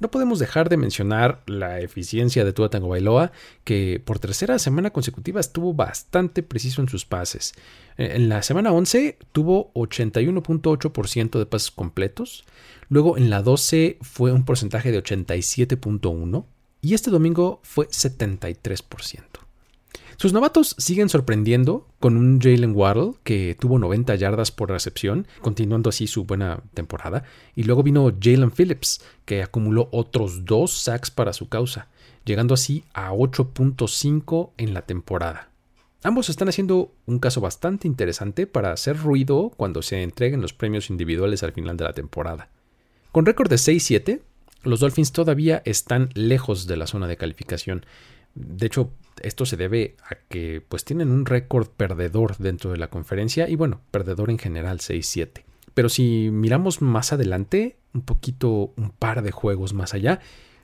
No 0.00 0.10
podemos 0.10 0.38
dejar 0.38 0.70
de 0.70 0.78
mencionar 0.78 1.42
la 1.44 1.80
eficiencia 1.80 2.42
de 2.42 2.54
Tua 2.54 2.70
Tango 2.70 2.88
Bailoa, 2.88 3.32
que 3.64 4.00
por 4.02 4.18
tercera 4.18 4.58
semana 4.58 4.90
consecutiva 4.90 5.40
estuvo 5.40 5.74
bastante 5.74 6.42
preciso 6.42 6.80
en 6.80 6.88
sus 6.88 7.04
pases. 7.04 7.52
Eh, 7.98 8.12
en 8.14 8.30
la 8.30 8.42
semana 8.42 8.72
11 8.72 9.18
tuvo 9.32 9.70
81.8% 9.74 11.38
de 11.38 11.44
pases 11.44 11.70
completos, 11.70 12.44
luego 12.90 13.16
en 13.16 13.30
la 13.30 13.40
12 13.40 13.98
fue 14.02 14.32
un 14.32 14.44
porcentaje 14.44 14.92
de 14.92 15.02
87.1% 15.02 16.44
y 16.82 16.94
este 16.94 17.10
domingo 17.10 17.60
fue 17.62 17.88
73%. 17.88 19.22
Sus 20.20 20.34
novatos 20.34 20.76
siguen 20.76 21.08
sorprendiendo 21.08 21.88
con 21.98 22.18
un 22.18 22.40
Jalen 22.42 22.76
Waddle 22.76 23.12
que 23.24 23.56
tuvo 23.58 23.78
90 23.78 24.16
yardas 24.16 24.52
por 24.52 24.68
recepción, 24.68 25.26
continuando 25.40 25.88
así 25.88 26.06
su 26.06 26.24
buena 26.24 26.62
temporada. 26.74 27.24
Y 27.54 27.62
luego 27.62 27.82
vino 27.82 28.12
Jalen 28.20 28.50
Phillips 28.50 29.02
que 29.24 29.42
acumuló 29.42 29.88
otros 29.92 30.44
dos 30.44 30.72
sacks 30.72 31.10
para 31.10 31.32
su 31.32 31.48
causa, 31.48 31.88
llegando 32.26 32.52
así 32.52 32.84
a 32.92 33.12
8.5 33.12 34.50
en 34.58 34.74
la 34.74 34.82
temporada. 34.82 35.48
Ambos 36.02 36.28
están 36.28 36.50
haciendo 36.50 36.92
un 37.06 37.18
caso 37.18 37.40
bastante 37.40 37.88
interesante 37.88 38.46
para 38.46 38.72
hacer 38.72 38.98
ruido 38.98 39.52
cuando 39.56 39.80
se 39.80 40.02
entreguen 40.02 40.42
los 40.42 40.52
premios 40.52 40.90
individuales 40.90 41.42
al 41.42 41.52
final 41.52 41.78
de 41.78 41.84
la 41.84 41.94
temporada. 41.94 42.50
Con 43.12 43.26
récord 43.26 43.50
de 43.50 43.56
6-7, 43.56 44.20
los 44.62 44.80
Dolphins 44.80 45.12
todavía 45.12 45.62
están 45.64 46.10
lejos 46.14 46.66
de 46.66 46.76
la 46.76 46.86
zona 46.86 47.08
de 47.08 47.16
calificación. 47.16 47.84
De 48.34 48.66
hecho, 48.66 48.92
esto 49.22 49.46
se 49.46 49.56
debe 49.56 49.96
a 50.08 50.14
que 50.28 50.62
pues 50.66 50.84
tienen 50.84 51.10
un 51.10 51.26
récord 51.26 51.68
perdedor 51.68 52.36
dentro 52.38 52.70
de 52.70 52.78
la 52.78 52.88
conferencia 52.88 53.48
y 53.48 53.56
bueno, 53.56 53.80
perdedor 53.90 54.30
en 54.30 54.38
general 54.38 54.78
6-7. 54.78 55.42
Pero 55.74 55.88
si 55.88 56.30
miramos 56.30 56.82
más 56.82 57.12
adelante, 57.12 57.76
un 57.94 58.02
poquito, 58.02 58.72
un 58.76 58.90
par 58.90 59.22
de 59.22 59.32
juegos 59.32 59.72
más 59.72 59.94
allá, 59.94 60.20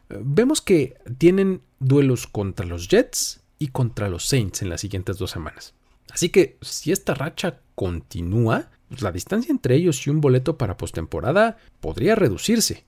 vemos 0.08 0.60
que 0.60 0.96
tienen 1.18 1.62
duelos 1.80 2.26
contra 2.26 2.66
los 2.66 2.88
Jets 2.88 3.40
y 3.58 3.68
contra 3.68 4.08
los 4.08 4.26
Saints 4.26 4.62
en 4.62 4.68
las 4.68 4.80
siguientes 4.80 5.18
dos 5.18 5.30
semanas. 5.30 5.74
Así 6.10 6.28
que 6.28 6.58
si 6.60 6.92
esta 6.92 7.14
racha 7.14 7.60
continúa, 7.74 8.70
pues, 8.88 9.02
la 9.02 9.12
distancia 9.12 9.52
entre 9.52 9.74
ellos 9.74 10.06
y 10.06 10.10
un 10.10 10.20
boleto 10.20 10.56
para 10.58 10.76
postemporada 10.76 11.56
podría 11.80 12.14
reducirse. 12.14 12.84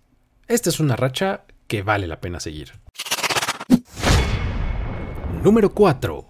Esta 0.46 0.70
es 0.70 0.80
una 0.80 0.96
racha 0.96 1.44
que 1.66 1.82
vale 1.82 2.06
la 2.06 2.20
pena 2.20 2.40
seguir. 2.40 2.72
Número 5.44 5.72
4. 5.72 6.26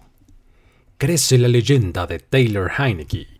Crece 0.97 1.37
la 1.37 1.47
leyenda 1.47 2.05
de 2.05 2.19
Taylor 2.19 2.69
Heineke. 2.77 3.39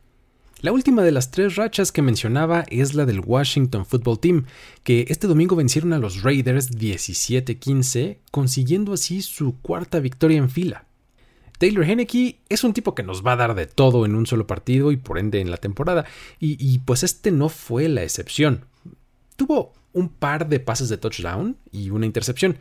La 0.61 0.73
última 0.73 1.03
de 1.03 1.13
las 1.13 1.31
tres 1.31 1.55
rachas 1.55 1.93
que 1.93 2.01
mencionaba 2.01 2.65
es 2.69 2.93
la 2.93 3.05
del 3.05 3.21
Washington 3.21 3.85
Football 3.85 4.19
Team, 4.19 4.45
que 4.83 5.05
este 5.07 5.27
domingo 5.27 5.55
vencieron 5.55 5.93
a 5.93 5.99
los 5.99 6.21
Raiders 6.21 6.71
17-15, 6.71 8.17
consiguiendo 8.31 8.91
así 8.91 9.21
su 9.21 9.57
cuarta 9.61 9.99
victoria 9.99 10.37
en 10.37 10.49
fila. 10.49 10.88
Taylor 11.59 11.83
Heineke 11.83 12.39
es 12.49 12.63
un 12.63 12.73
tipo 12.73 12.95
que 12.95 13.03
nos 13.03 13.23
va 13.23 13.33
a 13.33 13.35
dar 13.35 13.53
de 13.53 13.67
todo 13.67 14.05
en 14.05 14.15
un 14.15 14.25
solo 14.25 14.47
partido 14.47 14.91
y 14.91 14.97
por 14.97 15.19
ende 15.19 15.41
en 15.41 15.51
la 15.51 15.57
temporada, 15.57 16.05
y, 16.39 16.57
y 16.59 16.79
pues 16.79 17.03
este 17.03 17.31
no 17.31 17.49
fue 17.49 17.87
la 17.87 18.01
excepción. 18.01 18.65
Tuvo 19.35 19.73
un 19.93 20.09
par 20.09 20.49
de 20.49 20.59
pases 20.59 20.89
de 20.89 20.97
touchdown 20.97 21.57
y 21.71 21.91
una 21.91 22.05
intercepción, 22.05 22.57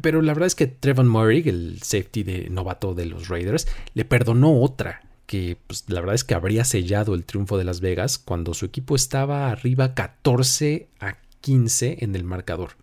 pero 0.00 0.22
la 0.22 0.32
verdad 0.32 0.46
es 0.46 0.54
que 0.54 0.66
Trevon 0.66 1.08
Murray, 1.08 1.46
el 1.46 1.78
safety 1.82 2.22
de 2.22 2.50
novato 2.50 2.94
de 2.94 3.06
los 3.06 3.28
Raiders, 3.28 3.68
le 3.94 4.04
perdonó 4.04 4.60
otra 4.60 5.02
que 5.26 5.56
pues, 5.66 5.84
la 5.88 6.00
verdad 6.00 6.14
es 6.14 6.24
que 6.24 6.34
habría 6.34 6.64
sellado 6.64 7.14
el 7.14 7.24
triunfo 7.24 7.58
de 7.58 7.64
Las 7.64 7.80
Vegas 7.80 8.18
cuando 8.18 8.54
su 8.54 8.64
equipo 8.64 8.96
estaba 8.96 9.50
arriba 9.50 9.94
14 9.94 10.88
a 11.00 11.16
15 11.40 11.98
en 12.00 12.16
el 12.16 12.24
marcador. 12.24 12.81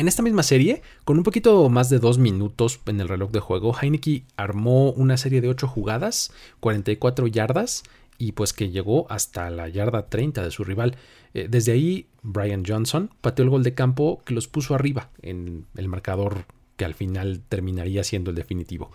En 0.00 0.08
esta 0.08 0.22
misma 0.22 0.42
serie, 0.42 0.80
con 1.04 1.18
un 1.18 1.24
poquito 1.24 1.68
más 1.68 1.90
de 1.90 1.98
dos 1.98 2.16
minutos 2.16 2.80
en 2.86 3.02
el 3.02 3.08
reloj 3.08 3.32
de 3.32 3.40
juego, 3.40 3.76
Heineke 3.78 4.24
armó 4.34 4.92
una 4.92 5.18
serie 5.18 5.42
de 5.42 5.48
8 5.50 5.68
jugadas, 5.68 6.32
44 6.60 7.26
yardas 7.26 7.82
y 8.16 8.32
pues 8.32 8.54
que 8.54 8.70
llegó 8.70 9.04
hasta 9.12 9.50
la 9.50 9.68
yarda 9.68 10.08
30 10.08 10.42
de 10.42 10.50
su 10.50 10.64
rival. 10.64 10.96
Eh, 11.34 11.48
desde 11.50 11.72
ahí, 11.72 12.06
Brian 12.22 12.64
Johnson 12.66 13.10
pateó 13.20 13.42
el 13.42 13.50
gol 13.50 13.62
de 13.62 13.74
campo 13.74 14.22
que 14.24 14.32
los 14.32 14.48
puso 14.48 14.74
arriba 14.74 15.10
en 15.20 15.66
el 15.76 15.88
marcador 15.88 16.46
que 16.78 16.86
al 16.86 16.94
final 16.94 17.42
terminaría 17.50 18.02
siendo 18.02 18.30
el 18.30 18.36
definitivo. 18.36 18.92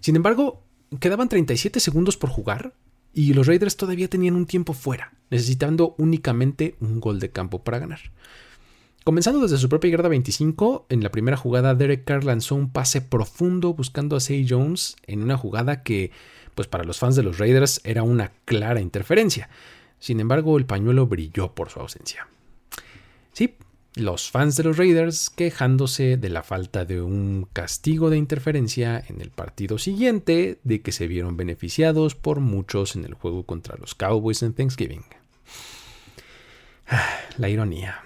Sin 0.00 0.16
embargo, 0.16 0.62
quedaban 1.00 1.28
37 1.28 1.80
segundos 1.80 2.16
por 2.16 2.30
jugar 2.30 2.72
y 3.12 3.34
los 3.34 3.46
Raiders 3.46 3.76
todavía 3.76 4.08
tenían 4.08 4.36
un 4.36 4.46
tiempo 4.46 4.72
fuera, 4.72 5.12
necesitando 5.28 5.94
únicamente 5.98 6.76
un 6.80 6.98
gol 6.98 7.20
de 7.20 7.28
campo 7.30 7.62
para 7.62 7.78
ganar. 7.78 8.00
Comenzando 9.04 9.40
desde 9.40 9.56
su 9.56 9.68
propia 9.68 9.92
yarda 9.92 10.08
25, 10.10 10.86
en 10.90 11.02
la 11.02 11.10
primera 11.10 11.36
jugada 11.36 11.74
Derek 11.74 12.04
Carr 12.04 12.24
lanzó 12.24 12.54
un 12.54 12.70
pase 12.70 13.00
profundo 13.00 13.72
buscando 13.72 14.14
a 14.14 14.20
Say 14.20 14.46
Jones 14.48 14.96
en 15.06 15.22
una 15.22 15.38
jugada 15.38 15.82
que 15.82 16.10
pues 16.54 16.68
para 16.68 16.84
los 16.84 16.98
fans 16.98 17.16
de 17.16 17.22
los 17.22 17.38
Raiders 17.38 17.80
era 17.84 18.02
una 18.02 18.32
clara 18.44 18.80
interferencia. 18.80 19.48
Sin 19.98 20.20
embargo, 20.20 20.58
el 20.58 20.66
pañuelo 20.66 21.06
brilló 21.06 21.54
por 21.54 21.70
su 21.70 21.80
ausencia. 21.80 22.28
Sí, 23.32 23.54
los 23.94 24.30
fans 24.30 24.56
de 24.56 24.64
los 24.64 24.76
Raiders 24.76 25.30
quejándose 25.30 26.18
de 26.18 26.28
la 26.28 26.42
falta 26.42 26.84
de 26.84 27.00
un 27.00 27.48
castigo 27.52 28.10
de 28.10 28.18
interferencia 28.18 29.02
en 29.08 29.22
el 29.22 29.30
partido 29.30 29.78
siguiente, 29.78 30.60
de 30.62 30.82
que 30.82 30.92
se 30.92 31.06
vieron 31.06 31.38
beneficiados 31.38 32.14
por 32.14 32.40
muchos 32.40 32.94
en 32.96 33.06
el 33.06 33.14
juego 33.14 33.44
contra 33.44 33.76
los 33.78 33.94
Cowboys 33.94 34.42
en 34.42 34.52
Thanksgiving. 34.52 35.04
La 37.38 37.48
ironía. 37.48 38.02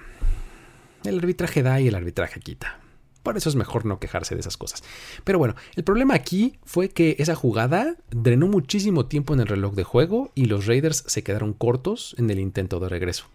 El 1.04 1.18
arbitraje 1.18 1.62
da 1.62 1.80
y 1.80 1.88
el 1.88 1.94
arbitraje 1.94 2.40
quita. 2.40 2.80
Por 3.22 3.38
eso 3.38 3.48
es 3.48 3.56
mejor 3.56 3.86
no 3.86 3.98
quejarse 3.98 4.34
de 4.34 4.40
esas 4.40 4.56
cosas. 4.56 4.82
Pero 5.24 5.38
bueno, 5.38 5.54
el 5.76 5.84
problema 5.84 6.14
aquí 6.14 6.58
fue 6.64 6.90
que 6.90 7.16
esa 7.18 7.34
jugada 7.34 7.96
drenó 8.10 8.46
muchísimo 8.46 9.06
tiempo 9.06 9.32
en 9.32 9.40
el 9.40 9.46
reloj 9.46 9.74
de 9.74 9.84
juego 9.84 10.30
y 10.34 10.44
los 10.44 10.66
Raiders 10.66 11.04
se 11.06 11.22
quedaron 11.22 11.54
cortos 11.54 12.14
en 12.18 12.30
el 12.30 12.38
intento 12.38 12.80
de 12.80 12.90
regreso. 12.90 13.26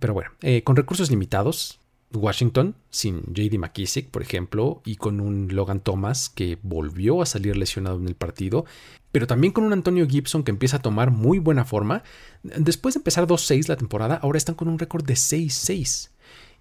Pero 0.00 0.12
bueno, 0.12 0.30
eh, 0.42 0.62
con 0.64 0.76
recursos 0.76 1.10
limitados, 1.10 1.80
Washington, 2.12 2.74
sin 2.90 3.22
JD 3.22 3.58
McKissick, 3.58 4.10
por 4.10 4.22
ejemplo, 4.22 4.82
y 4.84 4.96
con 4.96 5.20
un 5.20 5.48
Logan 5.54 5.80
Thomas 5.80 6.28
que 6.28 6.58
volvió 6.62 7.22
a 7.22 7.26
salir 7.26 7.56
lesionado 7.56 7.96
en 7.96 8.06
el 8.06 8.14
partido, 8.14 8.66
pero 9.12 9.26
también 9.26 9.52
con 9.52 9.64
un 9.64 9.72
Antonio 9.72 10.06
Gibson 10.06 10.42
que 10.42 10.50
empieza 10.50 10.78
a 10.78 10.82
tomar 10.82 11.10
muy 11.10 11.38
buena 11.38 11.64
forma. 11.64 12.02
Después 12.42 12.94
de 12.94 13.00
empezar 13.00 13.26
2-6 13.26 13.68
la 13.68 13.76
temporada, 13.76 14.16
ahora 14.16 14.38
están 14.38 14.54
con 14.54 14.68
un 14.68 14.78
récord 14.78 15.04
de 15.04 15.14
6-6. 15.14 16.10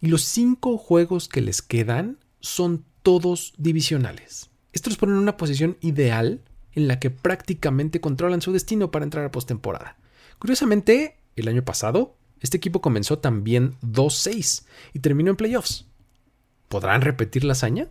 Y 0.01 0.07
los 0.07 0.23
cinco 0.23 0.77
juegos 0.77 1.27
que 1.27 1.41
les 1.41 1.61
quedan 1.61 2.19
son 2.39 2.85
todos 3.03 3.53
divisionales. 3.57 4.49
Esto 4.73 4.89
los 4.89 4.97
pone 4.97 5.13
en 5.13 5.19
una 5.19 5.37
posición 5.37 5.77
ideal 5.81 6.41
en 6.73 6.87
la 6.87 6.99
que 6.99 7.09
prácticamente 7.09 7.99
controlan 7.99 8.41
su 8.41 8.51
destino 8.51 8.91
para 8.91 9.03
entrar 9.03 9.25
a 9.25 9.31
postemporada. 9.31 9.97
Curiosamente, 10.37 11.17
el 11.35 11.47
año 11.47 11.63
pasado, 11.63 12.15
este 12.41 12.57
equipo 12.57 12.81
comenzó 12.81 13.17
también 13.17 13.75
2-6 13.81 14.65
y 14.93 14.99
terminó 14.99 15.31
en 15.31 15.37
playoffs. 15.37 15.85
¿Podrán 16.67 17.01
repetir 17.01 17.43
la 17.43 17.53
hazaña? 17.53 17.89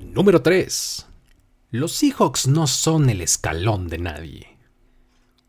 Número 0.00 0.40
3. 0.40 1.06
Los 1.72 1.92
Seahawks 1.92 2.46
no 2.46 2.66
son 2.66 3.10
el 3.10 3.20
escalón 3.20 3.88
de 3.88 3.98
nadie. 3.98 4.55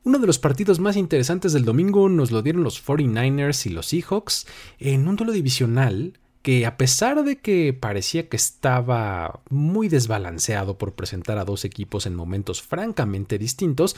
Uno 0.07 0.19
de 0.19 0.27
los 0.27 0.39
partidos 0.39 0.79
más 0.79 0.95
interesantes 0.95 1.51
del 1.51 1.65
domingo 1.65 2.07
nos 2.07 2.31
lo 2.31 2.41
dieron 2.41 2.63
los 2.63 2.81
49ers 2.81 3.65
y 3.65 3.71
los 3.71 3.87
Seahawks 3.87 4.47
en 4.79 5.05
un 5.05 5.17
duelo 5.17 5.33
divisional 5.33 6.17
que 6.41 6.65
a 6.65 6.77
pesar 6.77 7.25
de 7.25 7.39
que 7.41 7.73
parecía 7.73 8.29
que 8.29 8.37
estaba 8.37 9.41
muy 9.49 9.89
desbalanceado 9.89 10.77
por 10.77 10.93
presentar 10.93 11.37
a 11.37 11.43
dos 11.43 11.65
equipos 11.65 12.05
en 12.05 12.15
momentos 12.15 12.61
francamente 12.61 13.37
distintos, 13.37 13.97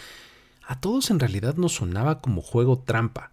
a 0.66 0.80
todos 0.80 1.12
en 1.12 1.20
realidad 1.20 1.58
nos 1.58 1.76
sonaba 1.76 2.22
como 2.22 2.42
juego 2.42 2.80
trampa. 2.80 3.32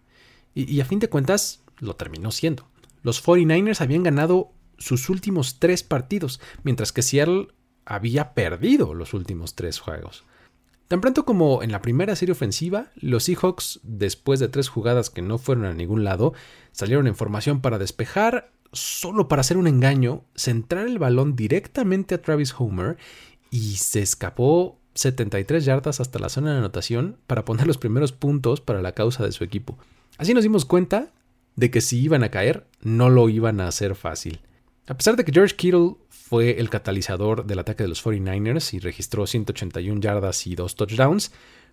Y, 0.55 0.79
a 0.79 0.85
fin 0.85 0.99
de 0.99 1.09
cuentas 1.09 1.63
lo 1.79 1.97
terminó 1.97 2.31
siendo. 2.31 2.69
Los 3.03 3.25
49ers 3.25 3.81
habían 3.81 4.03
ganado 4.03 4.53
sus 4.77 5.09
últimos 5.09 5.61
tres 5.61 5.83
partidos, 5.83 6.43
mientras 6.63 6.93
que 6.93 7.01
Seattle 7.01 7.49
había 7.87 8.35
perdido 8.35 8.93
los 8.93 9.15
últimos 9.15 9.55
tres 9.55 9.79
juegos. 9.79 10.25
Tan 10.89 11.01
pronto 11.01 11.25
como 11.25 11.63
en 11.63 11.73
la 11.73 11.83
primera 11.83 12.15
serie 12.15 12.33
ofensiva, 12.33 12.93
los 12.95 13.25
Seahawks, 13.25 13.81
después 13.83 14.39
de 14.39 14.49
tres 14.49 14.69
jugadas 14.69 15.11
que 15.11 15.23
no 15.23 15.39
fueron 15.39 15.65
a 15.65 15.75
ningún 15.75 16.05
lado, 16.05 16.33
salieron 16.71 17.09
en 17.09 17.17
formación 17.17 17.61
para 17.61 17.79
despejar, 17.79 18.53
solo 18.73 19.27
para 19.27 19.41
hacer 19.41 19.57
un 19.57 19.67
engaño, 19.67 20.23
centrar 20.37 20.87
el 20.87 20.99
balón 20.99 21.35
directamente 21.35 22.15
a 22.15 22.23
Travis 22.23 22.55
Homer 22.57 22.97
y 23.51 23.77
se 23.77 24.01
escapó 24.01 24.79
73 24.95 25.65
yardas 25.65 26.01
hasta 26.01 26.19
la 26.21 26.29
zona 26.29 26.53
de 26.53 26.59
anotación 26.59 27.17
para 27.27 27.45
poner 27.45 27.67
los 27.67 27.79
primeros 27.79 28.13
puntos 28.13 28.61
para 28.61 28.81
la 28.81 28.93
causa 28.93 29.25
de 29.25 29.33
su 29.33 29.43
equipo. 29.43 29.77
Así 30.19 30.35
nos 30.35 30.45
dimos 30.45 30.65
cuenta 30.65 31.13
de 31.57 31.71
que 31.71 31.81
si 31.81 32.01
iban 32.01 32.23
a 32.23 32.31
caer, 32.31 32.67
no 32.81 33.11
lo 33.11 33.29
iban 33.29 33.61
a 33.61 33.69
hacer 33.69 33.97
fácil. 33.97 34.41
A 34.89 34.97
pesar 34.97 35.17
de 35.17 35.25
que 35.25 35.33
George 35.33 35.57
Kittle 35.57 35.97
fue 36.09 36.61
el 36.61 36.71
catalizador 36.71 37.45
del 37.45 37.59
ataque 37.59 37.83
de 37.83 37.89
los 37.89 38.05
49ers 38.05 38.73
y 38.73 38.79
registró 38.79 39.27
181 39.27 40.01
yardas 40.01 40.47
y 40.47 40.55
dos 40.55 40.77
touchdowns, 40.77 41.33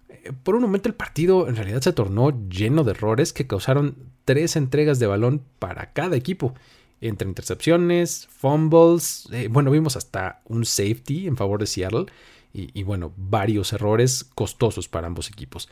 eh, 0.09 0.31
por 0.43 0.55
un 0.55 0.63
momento 0.63 0.89
el 0.89 0.95
partido 0.95 1.47
en 1.47 1.55
realidad 1.55 1.81
se 1.81 1.93
tornó 1.93 2.47
lleno 2.49 2.83
de 2.83 2.91
errores 2.91 3.33
que 3.33 3.47
causaron 3.47 3.97
tres 4.25 4.55
entregas 4.55 4.99
de 4.99 5.07
balón 5.07 5.43
para 5.59 5.93
cada 5.93 6.15
equipo, 6.15 6.55
entre 7.01 7.27
intercepciones, 7.27 8.27
fumbles, 8.31 9.27
eh, 9.31 9.47
bueno, 9.49 9.69
vimos 9.71 9.95
hasta 9.97 10.41
un 10.45 10.65
safety 10.65 11.27
en 11.27 11.37
favor 11.37 11.59
de 11.59 11.67
Seattle 11.67 12.05
y, 12.55 12.83
bueno, 12.83 13.11
varios 13.17 13.73
errores 13.73 14.29
costosos 14.35 14.87
para 14.87 15.07
ambos 15.07 15.27
equipos. 15.27 15.69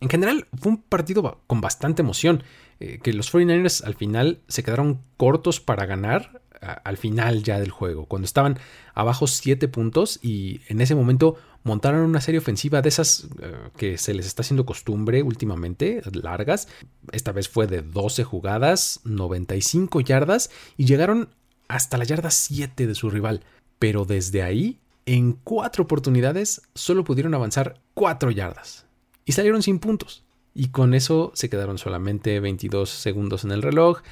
En 0.00 0.08
general 0.08 0.48
fue 0.58 0.72
un 0.72 0.82
partido 0.82 1.42
con 1.46 1.60
bastante 1.60 2.00
emoción, 2.00 2.42
eh, 2.80 3.00
que 3.02 3.12
los 3.12 3.32
49ers 3.32 3.84
al 3.84 3.94
final 3.94 4.40
se 4.48 4.62
quedaron 4.62 5.02
cortos 5.18 5.60
para 5.60 5.84
ganar 5.84 6.41
al 6.62 6.96
final 6.96 7.42
ya 7.42 7.58
del 7.58 7.70
juego, 7.70 8.06
cuando 8.06 8.26
estaban 8.26 8.58
abajo 8.94 9.26
7 9.26 9.68
puntos 9.68 10.18
y 10.22 10.60
en 10.68 10.80
ese 10.80 10.94
momento 10.94 11.36
montaron 11.64 12.00
una 12.02 12.20
serie 12.20 12.38
ofensiva 12.38 12.82
de 12.82 12.88
esas 12.88 13.28
eh, 13.40 13.54
que 13.76 13.98
se 13.98 14.14
les 14.14 14.26
está 14.26 14.42
haciendo 14.42 14.66
costumbre 14.66 15.22
últimamente, 15.22 16.02
largas. 16.12 16.68
Esta 17.12 17.32
vez 17.32 17.48
fue 17.48 17.66
de 17.66 17.82
12 17.82 18.24
jugadas, 18.24 19.00
95 19.04 20.00
yardas 20.00 20.50
y 20.76 20.84
llegaron 20.84 21.28
hasta 21.68 21.98
la 21.98 22.04
yarda 22.04 22.30
7 22.30 22.86
de 22.86 22.94
su 22.94 23.10
rival. 23.10 23.42
Pero 23.78 24.04
desde 24.04 24.42
ahí, 24.42 24.78
en 25.06 25.32
4 25.32 25.84
oportunidades, 25.84 26.62
solo 26.74 27.04
pudieron 27.04 27.34
avanzar 27.34 27.80
4 27.94 28.30
yardas 28.30 28.86
y 29.24 29.32
salieron 29.32 29.62
sin 29.62 29.78
puntos. 29.78 30.24
Y 30.54 30.68
con 30.68 30.94
eso 30.94 31.32
se 31.34 31.48
quedaron 31.48 31.78
solamente 31.78 32.38
22 32.38 32.90
segundos 32.90 33.44
en 33.44 33.52
el 33.52 33.62
reloj. 33.62 34.02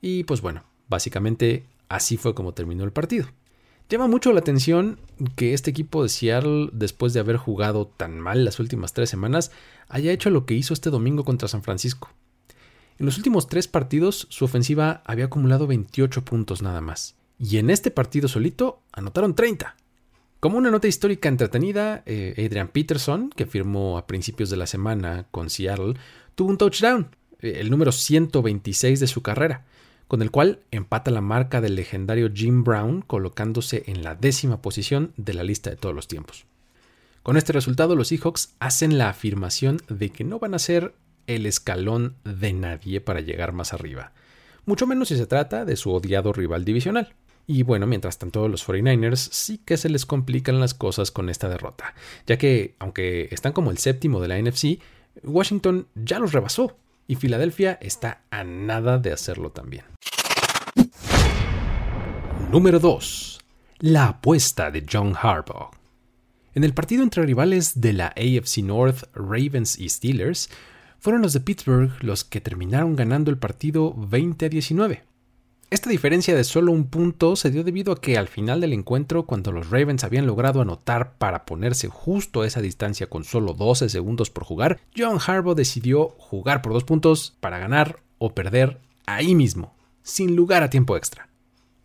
Y 0.00 0.24
pues 0.24 0.40
bueno, 0.40 0.64
básicamente 0.88 1.64
Así 1.88 2.16
fue 2.16 2.34
como 2.34 2.54
terminó 2.54 2.84
el 2.84 2.92
partido. 2.92 3.26
Llama 3.88 4.08
mucho 4.08 4.32
la 4.32 4.40
atención 4.40 4.98
que 5.36 5.54
este 5.54 5.70
equipo 5.70 6.02
de 6.02 6.08
Seattle, 6.08 6.70
después 6.72 7.12
de 7.12 7.20
haber 7.20 7.36
jugado 7.36 7.86
tan 7.86 8.18
mal 8.18 8.44
las 8.44 8.58
últimas 8.58 8.92
tres 8.92 9.08
semanas, 9.08 9.52
haya 9.88 10.10
hecho 10.10 10.30
lo 10.30 10.44
que 10.44 10.54
hizo 10.54 10.74
este 10.74 10.90
domingo 10.90 11.24
contra 11.24 11.46
San 11.46 11.62
Francisco. 11.62 12.10
En 12.98 13.06
los 13.06 13.16
últimos 13.16 13.46
tres 13.46 13.68
partidos, 13.68 14.26
su 14.28 14.44
ofensiva 14.44 15.02
había 15.04 15.26
acumulado 15.26 15.68
28 15.68 16.24
puntos 16.24 16.62
nada 16.62 16.80
más. 16.80 17.14
Y 17.38 17.58
en 17.58 17.70
este 17.70 17.92
partido 17.92 18.26
solito, 18.26 18.80
anotaron 18.90 19.36
30. 19.36 19.76
Como 20.40 20.58
una 20.58 20.70
nota 20.70 20.88
histórica 20.88 21.28
entretenida, 21.28 22.02
eh, 22.06 22.34
Adrian 22.44 22.68
Peterson, 22.68 23.30
que 23.30 23.46
firmó 23.46 23.98
a 23.98 24.06
principios 24.08 24.50
de 24.50 24.56
la 24.56 24.66
semana 24.66 25.26
con 25.30 25.48
Seattle, 25.48 25.94
tuvo 26.34 26.50
un 26.50 26.58
touchdown, 26.58 27.14
eh, 27.38 27.58
el 27.60 27.70
número 27.70 27.92
126 27.92 28.98
de 28.98 29.06
su 29.06 29.22
carrera 29.22 29.64
con 30.08 30.22
el 30.22 30.30
cual 30.30 30.60
empata 30.70 31.10
la 31.10 31.20
marca 31.20 31.60
del 31.60 31.74
legendario 31.74 32.30
Jim 32.32 32.64
Brown, 32.64 33.02
colocándose 33.02 33.84
en 33.86 34.02
la 34.02 34.14
décima 34.14 34.62
posición 34.62 35.12
de 35.16 35.34
la 35.34 35.42
lista 35.44 35.70
de 35.70 35.76
todos 35.76 35.94
los 35.94 36.08
tiempos. 36.08 36.46
Con 37.22 37.36
este 37.36 37.52
resultado, 37.52 37.96
los 37.96 38.08
Seahawks 38.08 38.54
hacen 38.60 38.98
la 38.98 39.08
afirmación 39.08 39.80
de 39.88 40.10
que 40.10 40.22
no 40.22 40.38
van 40.38 40.54
a 40.54 40.60
ser 40.60 40.94
el 41.26 41.44
escalón 41.46 42.16
de 42.24 42.52
nadie 42.52 43.00
para 43.00 43.20
llegar 43.20 43.52
más 43.52 43.72
arriba, 43.72 44.12
mucho 44.64 44.86
menos 44.86 45.08
si 45.08 45.16
se 45.16 45.26
trata 45.26 45.64
de 45.64 45.76
su 45.76 45.92
odiado 45.92 46.32
rival 46.32 46.64
divisional. 46.64 47.14
Y 47.48 47.62
bueno, 47.62 47.86
mientras 47.86 48.18
tanto, 48.18 48.48
los 48.48 48.66
49ers 48.66 49.28
sí 49.30 49.58
que 49.58 49.76
se 49.76 49.88
les 49.88 50.04
complican 50.04 50.58
las 50.58 50.74
cosas 50.74 51.12
con 51.12 51.28
esta 51.28 51.48
derrota, 51.48 51.94
ya 52.26 52.36
que, 52.38 52.74
aunque 52.80 53.28
están 53.30 53.52
como 53.52 53.70
el 53.70 53.78
séptimo 53.78 54.20
de 54.20 54.28
la 54.28 54.40
NFC, 54.40 54.80
Washington 55.22 55.86
ya 55.94 56.18
los 56.18 56.32
rebasó 56.32 56.76
y 57.06 57.14
Filadelfia 57.14 57.78
está 57.80 58.22
a 58.30 58.42
nada 58.42 58.98
de 58.98 59.12
hacerlo 59.12 59.50
también. 59.50 59.84
Número 62.52 62.78
2. 62.78 63.40
La 63.80 64.06
apuesta 64.06 64.70
de 64.70 64.86
John 64.90 65.14
Harbaugh. 65.20 65.72
En 66.54 66.62
el 66.62 66.74
partido 66.74 67.02
entre 67.02 67.24
rivales 67.24 67.80
de 67.80 67.92
la 67.92 68.06
AFC 68.16 68.58
North, 68.58 69.02
Ravens 69.14 69.76
y 69.76 69.88
Steelers, 69.88 70.48
fueron 71.00 71.22
los 71.22 71.32
de 71.32 71.40
Pittsburgh 71.40 71.90
los 72.02 72.22
que 72.22 72.40
terminaron 72.40 72.94
ganando 72.94 73.32
el 73.32 73.38
partido 73.38 73.94
20 73.96 74.46
a 74.46 74.48
19. 74.48 75.02
Esta 75.70 75.90
diferencia 75.90 76.36
de 76.36 76.44
solo 76.44 76.70
un 76.70 76.86
punto 76.86 77.34
se 77.34 77.50
dio 77.50 77.64
debido 77.64 77.92
a 77.92 78.00
que 78.00 78.16
al 78.16 78.28
final 78.28 78.60
del 78.60 78.74
encuentro, 78.74 79.26
cuando 79.26 79.50
los 79.50 79.68
Ravens 79.70 80.04
habían 80.04 80.26
logrado 80.26 80.60
anotar 80.60 81.18
para 81.18 81.46
ponerse 81.46 81.88
justo 81.88 82.42
a 82.42 82.46
esa 82.46 82.60
distancia 82.60 83.08
con 83.08 83.24
solo 83.24 83.54
12 83.54 83.88
segundos 83.88 84.30
por 84.30 84.44
jugar, 84.44 84.78
John 84.96 85.18
Harbaugh 85.18 85.56
decidió 85.56 86.10
jugar 86.16 86.62
por 86.62 86.72
dos 86.72 86.84
puntos 86.84 87.36
para 87.40 87.58
ganar 87.58 87.98
o 88.18 88.36
perder 88.36 88.78
ahí 89.04 89.34
mismo, 89.34 89.74
sin 90.04 90.36
lugar 90.36 90.62
a 90.62 90.70
tiempo 90.70 90.96
extra. 90.96 91.28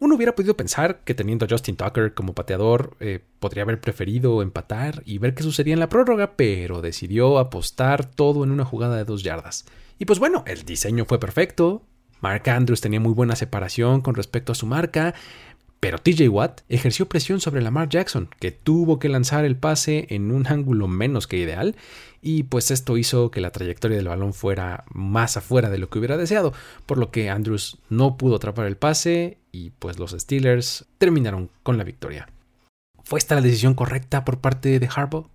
Uno 0.01 0.15
hubiera 0.15 0.33
podido 0.33 0.57
pensar 0.57 1.01
que 1.03 1.13
teniendo 1.13 1.45
a 1.45 1.47
Justin 1.47 1.75
Tucker 1.75 2.15
como 2.15 2.33
pateador 2.33 2.97
eh, 2.99 3.19
podría 3.37 3.61
haber 3.61 3.79
preferido 3.79 4.41
empatar 4.41 5.03
y 5.05 5.19
ver 5.19 5.35
qué 5.35 5.43
sucedía 5.43 5.75
en 5.75 5.79
la 5.79 5.89
prórroga, 5.89 6.35
pero 6.35 6.81
decidió 6.81 7.37
apostar 7.37 8.05
todo 8.05 8.43
en 8.43 8.49
una 8.49 8.65
jugada 8.65 8.97
de 8.97 9.05
dos 9.05 9.21
yardas. 9.21 9.65
Y 9.99 10.05
pues 10.05 10.17
bueno, 10.17 10.43
el 10.47 10.65
diseño 10.65 11.05
fue 11.05 11.19
perfecto, 11.19 11.83
Mark 12.19 12.49
Andrews 12.49 12.81
tenía 12.81 12.99
muy 12.99 13.13
buena 13.13 13.35
separación 13.35 14.01
con 14.01 14.15
respecto 14.15 14.53
a 14.53 14.55
su 14.55 14.65
marca, 14.65 15.13
pero 15.81 15.97
TJ 15.97 16.29
Watt 16.29 16.61
ejerció 16.69 17.09
presión 17.09 17.41
sobre 17.41 17.61
Lamar 17.61 17.89
Jackson, 17.89 18.29
que 18.39 18.51
tuvo 18.51 18.99
que 18.99 19.09
lanzar 19.09 19.45
el 19.45 19.57
pase 19.57 20.05
en 20.11 20.31
un 20.31 20.45
ángulo 20.45 20.87
menos 20.87 21.25
que 21.25 21.37
ideal, 21.37 21.75
y 22.21 22.43
pues 22.43 22.69
esto 22.69 22.97
hizo 22.97 23.31
que 23.31 23.41
la 23.41 23.49
trayectoria 23.49 23.97
del 23.97 24.07
balón 24.07 24.35
fuera 24.35 24.85
más 24.93 25.37
afuera 25.37 25.71
de 25.71 25.79
lo 25.79 25.89
que 25.89 25.97
hubiera 25.97 26.17
deseado, 26.17 26.53
por 26.85 26.99
lo 26.99 27.09
que 27.09 27.31
Andrews 27.31 27.79
no 27.89 28.15
pudo 28.15 28.35
atrapar 28.35 28.67
el 28.67 28.77
pase 28.77 29.39
y 29.51 29.71
pues 29.71 29.97
los 29.97 30.11
Steelers 30.11 30.85
terminaron 30.99 31.49
con 31.63 31.79
la 31.79 31.83
victoria. 31.83 32.29
¿Fue 33.03 33.17
esta 33.17 33.33
la 33.33 33.41
decisión 33.41 33.73
correcta 33.73 34.23
por 34.23 34.37
parte 34.37 34.79
de 34.79 34.89
Harbaugh? 34.95 35.29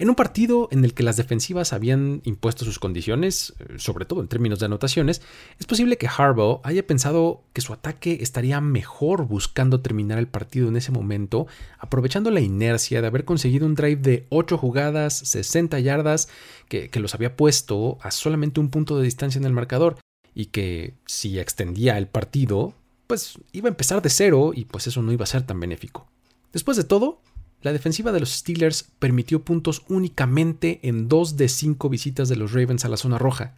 En 0.00 0.08
un 0.08 0.14
partido 0.14 0.68
en 0.70 0.84
el 0.84 0.94
que 0.94 1.02
las 1.02 1.16
defensivas 1.16 1.72
habían 1.72 2.22
impuesto 2.24 2.64
sus 2.64 2.78
condiciones, 2.78 3.54
eh, 3.58 3.74
sobre 3.78 4.04
todo 4.04 4.20
en 4.20 4.28
términos 4.28 4.60
de 4.60 4.66
anotaciones, 4.66 5.22
es 5.58 5.66
posible 5.66 5.98
que 5.98 6.06
Harbaugh 6.06 6.60
haya 6.62 6.86
pensado 6.86 7.42
que 7.52 7.60
su 7.60 7.72
ataque 7.72 8.18
estaría 8.20 8.60
mejor 8.60 9.26
buscando 9.26 9.80
terminar 9.80 10.18
el 10.18 10.28
partido 10.28 10.68
en 10.68 10.76
ese 10.76 10.92
momento, 10.92 11.48
aprovechando 11.78 12.30
la 12.30 12.40
inercia 12.40 13.00
de 13.00 13.08
haber 13.08 13.24
conseguido 13.24 13.66
un 13.66 13.74
drive 13.74 14.00
de 14.00 14.26
8 14.28 14.56
jugadas, 14.56 15.18
60 15.18 15.80
yardas, 15.80 16.28
que, 16.68 16.90
que 16.90 17.00
los 17.00 17.14
había 17.14 17.36
puesto 17.36 17.98
a 18.00 18.12
solamente 18.12 18.60
un 18.60 18.70
punto 18.70 18.96
de 18.96 19.04
distancia 19.04 19.40
en 19.40 19.46
el 19.46 19.52
marcador, 19.52 19.96
y 20.32 20.46
que 20.46 20.94
si 21.06 21.40
extendía 21.40 21.98
el 21.98 22.06
partido, 22.06 22.72
pues 23.08 23.40
iba 23.50 23.68
a 23.68 23.70
empezar 23.70 24.00
de 24.02 24.10
cero 24.10 24.52
y 24.54 24.66
pues 24.66 24.86
eso 24.86 25.02
no 25.02 25.12
iba 25.12 25.24
a 25.24 25.26
ser 25.26 25.42
tan 25.42 25.58
benéfico. 25.58 26.06
Después 26.52 26.76
de 26.76 26.84
todo, 26.84 27.20
la 27.62 27.72
defensiva 27.72 28.12
de 28.12 28.20
los 28.20 28.30
Steelers 28.30 28.90
permitió 28.98 29.42
puntos 29.42 29.82
únicamente 29.88 30.78
en 30.82 31.08
dos 31.08 31.36
de 31.36 31.48
cinco 31.48 31.88
visitas 31.88 32.28
de 32.28 32.36
los 32.36 32.52
Ravens 32.52 32.84
a 32.84 32.88
la 32.88 32.96
zona 32.96 33.18
roja, 33.18 33.54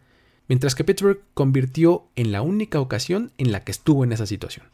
mientras 0.47 0.73
que 0.73 0.83
Pittsburgh 0.83 1.21
convirtió 1.33 2.05
en 2.15 2.31
la 2.31 2.41
única 2.41 2.79
ocasión 2.79 3.31
en 3.37 3.51
la 3.51 3.63
que 3.63 3.71
estuvo 3.71 4.03
en 4.03 4.11
esa 4.11 4.25
situación. 4.25 4.65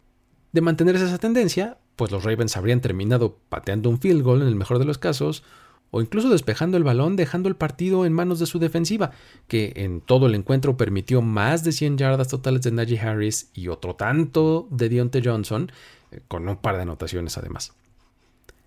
De 0.53 0.61
mantenerse 0.61 1.05
esa 1.05 1.17
tendencia, 1.17 1.77
pues 1.97 2.11
los 2.11 2.23
Ravens 2.23 2.55
habrían 2.55 2.79
terminado 2.79 3.37
pateando 3.49 3.89
un 3.89 3.99
field 3.99 4.23
goal 4.23 4.41
en 4.41 4.47
el 4.47 4.55
mejor 4.55 4.79
de 4.79 4.85
los 4.85 4.97
casos, 4.97 5.43
o 5.91 6.01
incluso 6.01 6.29
despejando 6.29 6.77
el 6.77 6.83
balón 6.83 7.15
dejando 7.15 7.49
el 7.49 7.55
partido 7.55 8.05
en 8.05 8.13
manos 8.13 8.39
de 8.39 8.45
su 8.45 8.59
defensiva, 8.59 9.11
que 9.47 9.73
en 9.75 10.01
todo 10.01 10.27
el 10.27 10.35
encuentro 10.35 10.77
permitió 10.77 11.21
más 11.21 11.63
de 11.63 11.71
100 11.71 11.97
yardas 11.97 12.27
totales 12.27 12.61
de 12.61 12.71
Najee 12.71 12.99
Harris 12.99 13.49
y 13.53 13.67
otro 13.67 13.95
tanto 13.95 14.67
de 14.71 14.89
Deontay 14.89 15.21
Johnson, 15.23 15.71
eh, 16.11 16.21
con 16.27 16.47
un 16.47 16.57
par 16.57 16.75
de 16.75 16.83
anotaciones 16.83 17.37
además. 17.37 17.73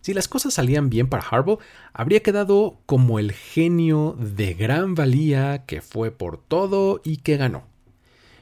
Si 0.01 0.15
las 0.15 0.29
cosas 0.29 0.55
salían 0.55 0.89
bien 0.89 1.09
para 1.09 1.23
Harbaugh, 1.23 1.59
habría 1.93 2.21
quedado 2.21 2.81
como 2.87 3.19
el 3.19 3.33
genio 3.33 4.17
de 4.19 4.55
gran 4.55 4.95
valía 4.95 5.65
que 5.67 5.83
fue 5.83 6.11
por 6.11 6.39
todo 6.39 7.03
y 7.05 7.19
que 7.19 7.37
ganó. 7.37 7.65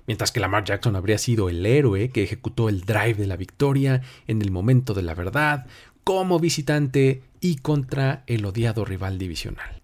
Mientras 0.07 0.33
que 0.33 0.41
Lamar 0.41 0.65
Jackson 0.65 0.97
habría 0.97 1.19
sido 1.19 1.49
el 1.49 1.67
héroe 1.67 2.11
que 2.11 2.23
ejecutó 2.23 2.69
el 2.69 2.83
drive 2.83 3.15
de 3.15 3.27
la 3.27 3.37
victoria 3.37 4.03
en 4.27 4.41
el 4.41 4.51
momento 4.51 4.95
de 4.95 5.03
la 5.03 5.15
verdad, 5.15 5.67
como 6.05 6.39
visitante 6.39 7.23
y 7.41 7.57
contra 7.57 8.23
el 8.27 8.47
odiado 8.47 8.85
rival 8.85 9.19
divisional. 9.19 9.83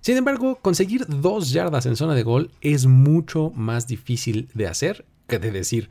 Sin 0.00 0.16
embargo, 0.16 0.60
conseguir 0.62 1.04
dos 1.06 1.50
yardas 1.50 1.84
en 1.84 1.96
zona 1.96 2.14
de 2.14 2.22
gol 2.22 2.50
es 2.60 2.86
mucho 2.86 3.50
más 3.54 3.86
difícil 3.86 4.48
de 4.54 4.68
hacer 4.68 5.04
que 5.26 5.38
de 5.38 5.50
decir. 5.50 5.90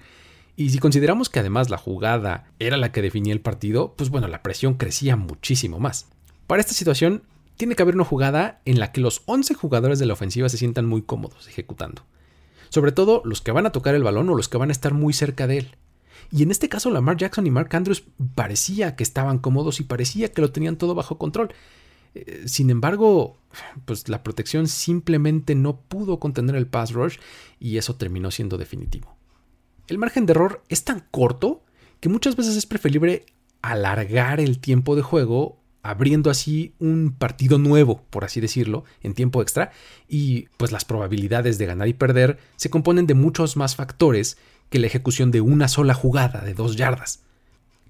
Y 0.59 0.71
si 0.71 0.79
consideramos 0.79 1.29
que 1.29 1.39
además 1.39 1.69
la 1.69 1.77
jugada 1.77 2.51
era 2.57 2.77
la 2.77 2.91
que 2.91 3.03
definía 3.03 3.31
el 3.31 3.41
partido, 3.41 3.93
pues 3.95 4.09
bueno, 4.09 4.27
la 4.27 4.41
presión 4.41 4.73
crecía 4.73 5.15
muchísimo 5.15 5.79
más. 5.79 6.07
Para 6.47 6.61
esta 6.61 6.73
situación, 6.73 7.21
tiene 7.57 7.75
que 7.75 7.83
haber 7.83 7.93
una 7.93 8.03
jugada 8.03 8.59
en 8.65 8.79
la 8.79 8.91
que 8.91 8.99
los 8.99 9.21
11 9.27 9.53
jugadores 9.53 9.99
de 9.99 10.07
la 10.07 10.13
ofensiva 10.13 10.49
se 10.49 10.57
sientan 10.57 10.87
muy 10.87 11.03
cómodos 11.03 11.47
ejecutando. 11.47 12.01
Sobre 12.69 12.91
todo 12.91 13.21
los 13.23 13.41
que 13.41 13.51
van 13.51 13.67
a 13.67 13.71
tocar 13.71 13.93
el 13.93 14.03
balón 14.03 14.29
o 14.31 14.35
los 14.35 14.49
que 14.49 14.57
van 14.57 14.69
a 14.69 14.71
estar 14.71 14.95
muy 14.95 15.13
cerca 15.13 15.45
de 15.45 15.59
él. 15.59 15.75
Y 16.31 16.41
en 16.41 16.49
este 16.49 16.69
caso, 16.69 16.89
Lamar 16.89 17.17
Jackson 17.17 17.45
y 17.45 17.51
Mark 17.51 17.69
Andrews 17.75 18.03
parecía 18.33 18.95
que 18.95 19.03
estaban 19.03 19.37
cómodos 19.37 19.79
y 19.79 19.83
parecía 19.83 20.31
que 20.31 20.41
lo 20.41 20.51
tenían 20.51 20.77
todo 20.77 20.95
bajo 20.95 21.19
control. 21.19 21.53
Eh, 22.15 22.45
sin 22.47 22.71
embargo, 22.71 23.37
pues 23.85 24.09
la 24.09 24.23
protección 24.23 24.67
simplemente 24.67 25.53
no 25.53 25.81
pudo 25.81 26.19
contener 26.19 26.55
el 26.55 26.65
pass 26.65 26.93
rush 26.93 27.17
y 27.59 27.77
eso 27.77 27.95
terminó 27.95 28.31
siendo 28.31 28.57
definitivo. 28.57 29.16
El 29.87 29.97
margen 29.97 30.25
de 30.25 30.31
error 30.31 30.63
es 30.69 30.83
tan 30.83 31.05
corto 31.11 31.63
que 31.99 32.09
muchas 32.09 32.35
veces 32.35 32.55
es 32.55 32.65
preferible 32.65 33.25
alargar 33.61 34.39
el 34.39 34.59
tiempo 34.59 34.95
de 34.95 35.01
juego 35.01 35.59
abriendo 35.81 36.29
así 36.29 36.73
un 36.79 37.15
partido 37.17 37.57
nuevo, 37.57 38.03
por 38.09 38.25
así 38.25 38.41
decirlo, 38.41 38.83
en 39.01 39.13
tiempo 39.13 39.41
extra, 39.41 39.71
y 40.09 40.47
pues 40.57 40.73
las 40.73 40.83
probabilidades 40.83 41.57
de 41.57 41.65
ganar 41.65 41.87
y 41.87 41.93
perder 41.93 42.39
se 42.57 42.69
componen 42.69 43.07
de 43.07 43.13
muchos 43.13 43.55
más 43.55 43.77
factores 43.77 44.37
que 44.69 44.79
la 44.79 44.87
ejecución 44.87 45.31
de 45.31 45.39
una 45.39 45.69
sola 45.69 45.93
jugada 45.93 46.41
de 46.41 46.53
dos 46.53 46.75
yardas. 46.75 47.23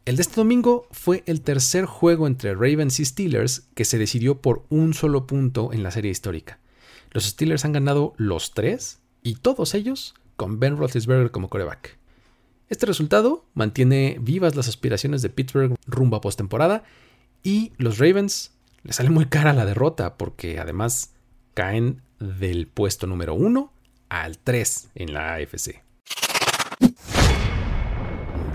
El 0.06 0.16
de 0.16 0.22
este 0.22 0.36
domingo 0.36 0.88
fue 0.92 1.24
el 1.26 1.42
tercer 1.42 1.86
juego 1.86 2.28
entre 2.28 2.54
Ravens 2.54 3.00
y 3.00 3.06
Steelers 3.06 3.68
que 3.74 3.84
se 3.84 3.98
decidió 3.98 4.42
por 4.42 4.64
un 4.70 4.94
solo 4.94 5.26
punto 5.26 5.74
en 5.74 5.82
la 5.82 5.90
serie 5.90 6.12
histórica. 6.12 6.60
Los 7.12 7.26
Steelers 7.26 7.66
han 7.66 7.74
ganado 7.74 8.14
los 8.18 8.54
tres 8.54 9.00
y 9.24 9.36
todos 9.36 9.74
ellos 9.74 10.14
con 10.38 10.60
Ben 10.62 10.78
Roethlisberger 10.78 11.32
como 11.32 11.50
coreback. 11.50 11.97
Este 12.69 12.86
resultado 12.86 13.45
mantiene 13.54 14.17
vivas 14.21 14.56
las 14.56 14.69
aspiraciones 14.69 15.21
de 15.21 15.30
Pittsburgh 15.30 15.76
rumbo 15.86 16.15
a 16.15 16.21
postemporada 16.21 16.84
y 17.43 17.73
los 17.78 17.97
Ravens 17.97 18.54
les 18.84 18.95
sale 18.95 19.10
muy 19.10 19.26
cara 19.26 19.54
la 19.54 19.65
derrota 19.65 20.15
porque 20.17 20.60
además 20.60 21.13
caen 21.54 22.02
del 22.19 22.67
puesto 22.67 23.08
número 23.08 23.36
1 23.36 23.73
al 24.10 24.38
3 24.38 24.89
en 24.95 25.13
la 25.13 25.36
AFC. 25.36 25.82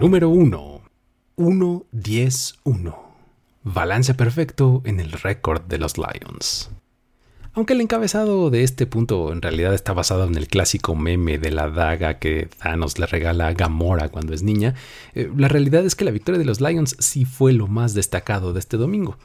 Número 0.00 0.28
1. 0.30 0.82
1-10-1. 1.36 2.96
Balance 3.64 4.14
perfecto 4.14 4.82
en 4.84 5.00
el 5.00 5.12
récord 5.12 5.62
de 5.62 5.78
los 5.78 5.96
Lions. 5.96 6.70
Aunque 7.54 7.74
el 7.74 7.82
encabezado 7.82 8.48
de 8.48 8.62
este 8.62 8.86
punto 8.86 9.30
en 9.30 9.42
realidad 9.42 9.74
está 9.74 9.92
basado 9.92 10.24
en 10.24 10.36
el 10.36 10.48
clásico 10.48 10.94
meme 10.94 11.36
de 11.36 11.50
la 11.50 11.68
daga 11.68 12.18
que 12.18 12.48
Thanos 12.62 12.98
le 12.98 13.04
regala 13.04 13.48
a 13.48 13.52
Gamora 13.52 14.08
cuando 14.08 14.32
es 14.32 14.42
niña, 14.42 14.74
eh, 15.14 15.30
la 15.36 15.48
realidad 15.48 15.84
es 15.84 15.94
que 15.94 16.06
la 16.06 16.12
victoria 16.12 16.38
de 16.38 16.46
los 16.46 16.62
Lions 16.62 16.96
sí 16.98 17.26
fue 17.26 17.52
lo 17.52 17.66
más 17.66 17.92
destacado 17.92 18.54
de 18.54 18.60
este 18.60 18.78
domingo. 18.78 19.18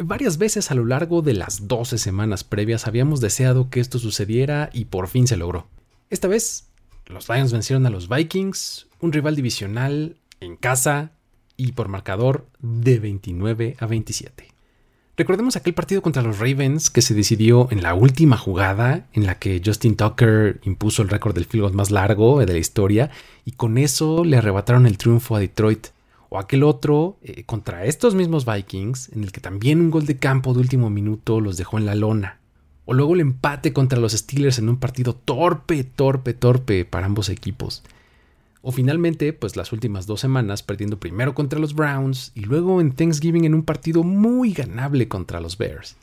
Varias 0.00 0.38
veces 0.38 0.70
a 0.70 0.74
lo 0.74 0.86
largo 0.86 1.20
de 1.20 1.34
las 1.34 1.68
12 1.68 1.98
semanas 1.98 2.42
previas 2.42 2.86
habíamos 2.86 3.20
deseado 3.20 3.68
que 3.68 3.80
esto 3.80 3.98
sucediera 3.98 4.70
y 4.72 4.86
por 4.86 5.08
fin 5.08 5.26
se 5.26 5.36
logró. 5.36 5.66
Esta 6.08 6.28
vez, 6.28 6.68
los 7.06 7.28
Lions 7.28 7.52
vencieron 7.52 7.84
a 7.84 7.90
los 7.90 8.08
Vikings, 8.08 8.86
un 9.00 9.12
rival 9.12 9.36
divisional, 9.36 10.16
en 10.40 10.56
casa 10.56 11.12
y 11.56 11.72
por 11.72 11.88
marcador 11.88 12.46
de 12.60 12.98
29 12.98 13.76
a 13.78 13.86
27. 13.86 14.57
Recordemos 15.18 15.56
aquel 15.56 15.74
partido 15.74 16.00
contra 16.00 16.22
los 16.22 16.38
Ravens 16.38 16.90
que 16.90 17.02
se 17.02 17.12
decidió 17.12 17.66
en 17.72 17.82
la 17.82 17.92
última 17.92 18.36
jugada 18.36 19.08
en 19.12 19.26
la 19.26 19.36
que 19.36 19.60
Justin 19.64 19.96
Tucker 19.96 20.60
impuso 20.62 21.02
el 21.02 21.08
récord 21.08 21.34
del 21.34 21.44
field 21.44 21.62
goal 21.62 21.74
más 21.74 21.90
largo 21.90 22.38
de 22.38 22.46
la 22.46 22.56
historia 22.56 23.10
y 23.44 23.50
con 23.50 23.78
eso 23.78 24.24
le 24.24 24.36
arrebataron 24.36 24.86
el 24.86 24.96
triunfo 24.96 25.34
a 25.34 25.40
Detroit. 25.40 25.88
O 26.28 26.38
aquel 26.38 26.62
otro 26.62 27.18
eh, 27.22 27.42
contra 27.42 27.84
estos 27.84 28.14
mismos 28.14 28.46
Vikings 28.46 29.08
en 29.08 29.24
el 29.24 29.32
que 29.32 29.40
también 29.40 29.80
un 29.80 29.90
gol 29.90 30.06
de 30.06 30.18
campo 30.18 30.54
de 30.54 30.60
último 30.60 30.88
minuto 30.88 31.40
los 31.40 31.56
dejó 31.56 31.78
en 31.78 31.86
la 31.86 31.96
lona. 31.96 32.38
O 32.84 32.94
luego 32.94 33.14
el 33.14 33.20
empate 33.20 33.72
contra 33.72 33.98
los 33.98 34.12
Steelers 34.12 34.60
en 34.60 34.68
un 34.68 34.76
partido 34.76 35.16
torpe, 35.16 35.82
torpe, 35.82 36.32
torpe 36.32 36.84
para 36.84 37.06
ambos 37.06 37.28
equipos. 37.28 37.82
O 38.62 38.72
finalmente, 38.72 39.32
pues 39.32 39.56
las 39.56 39.72
últimas 39.72 40.06
dos 40.06 40.20
semanas 40.20 40.62
perdiendo 40.62 40.98
primero 40.98 41.34
contra 41.34 41.58
los 41.58 41.74
Browns 41.74 42.32
y 42.34 42.40
luego 42.40 42.80
en 42.80 42.92
Thanksgiving 42.92 43.44
en 43.44 43.54
un 43.54 43.62
partido 43.62 44.02
muy 44.02 44.52
ganable 44.52 45.08
contra 45.08 45.40
los 45.40 45.58
Bears. 45.58 45.96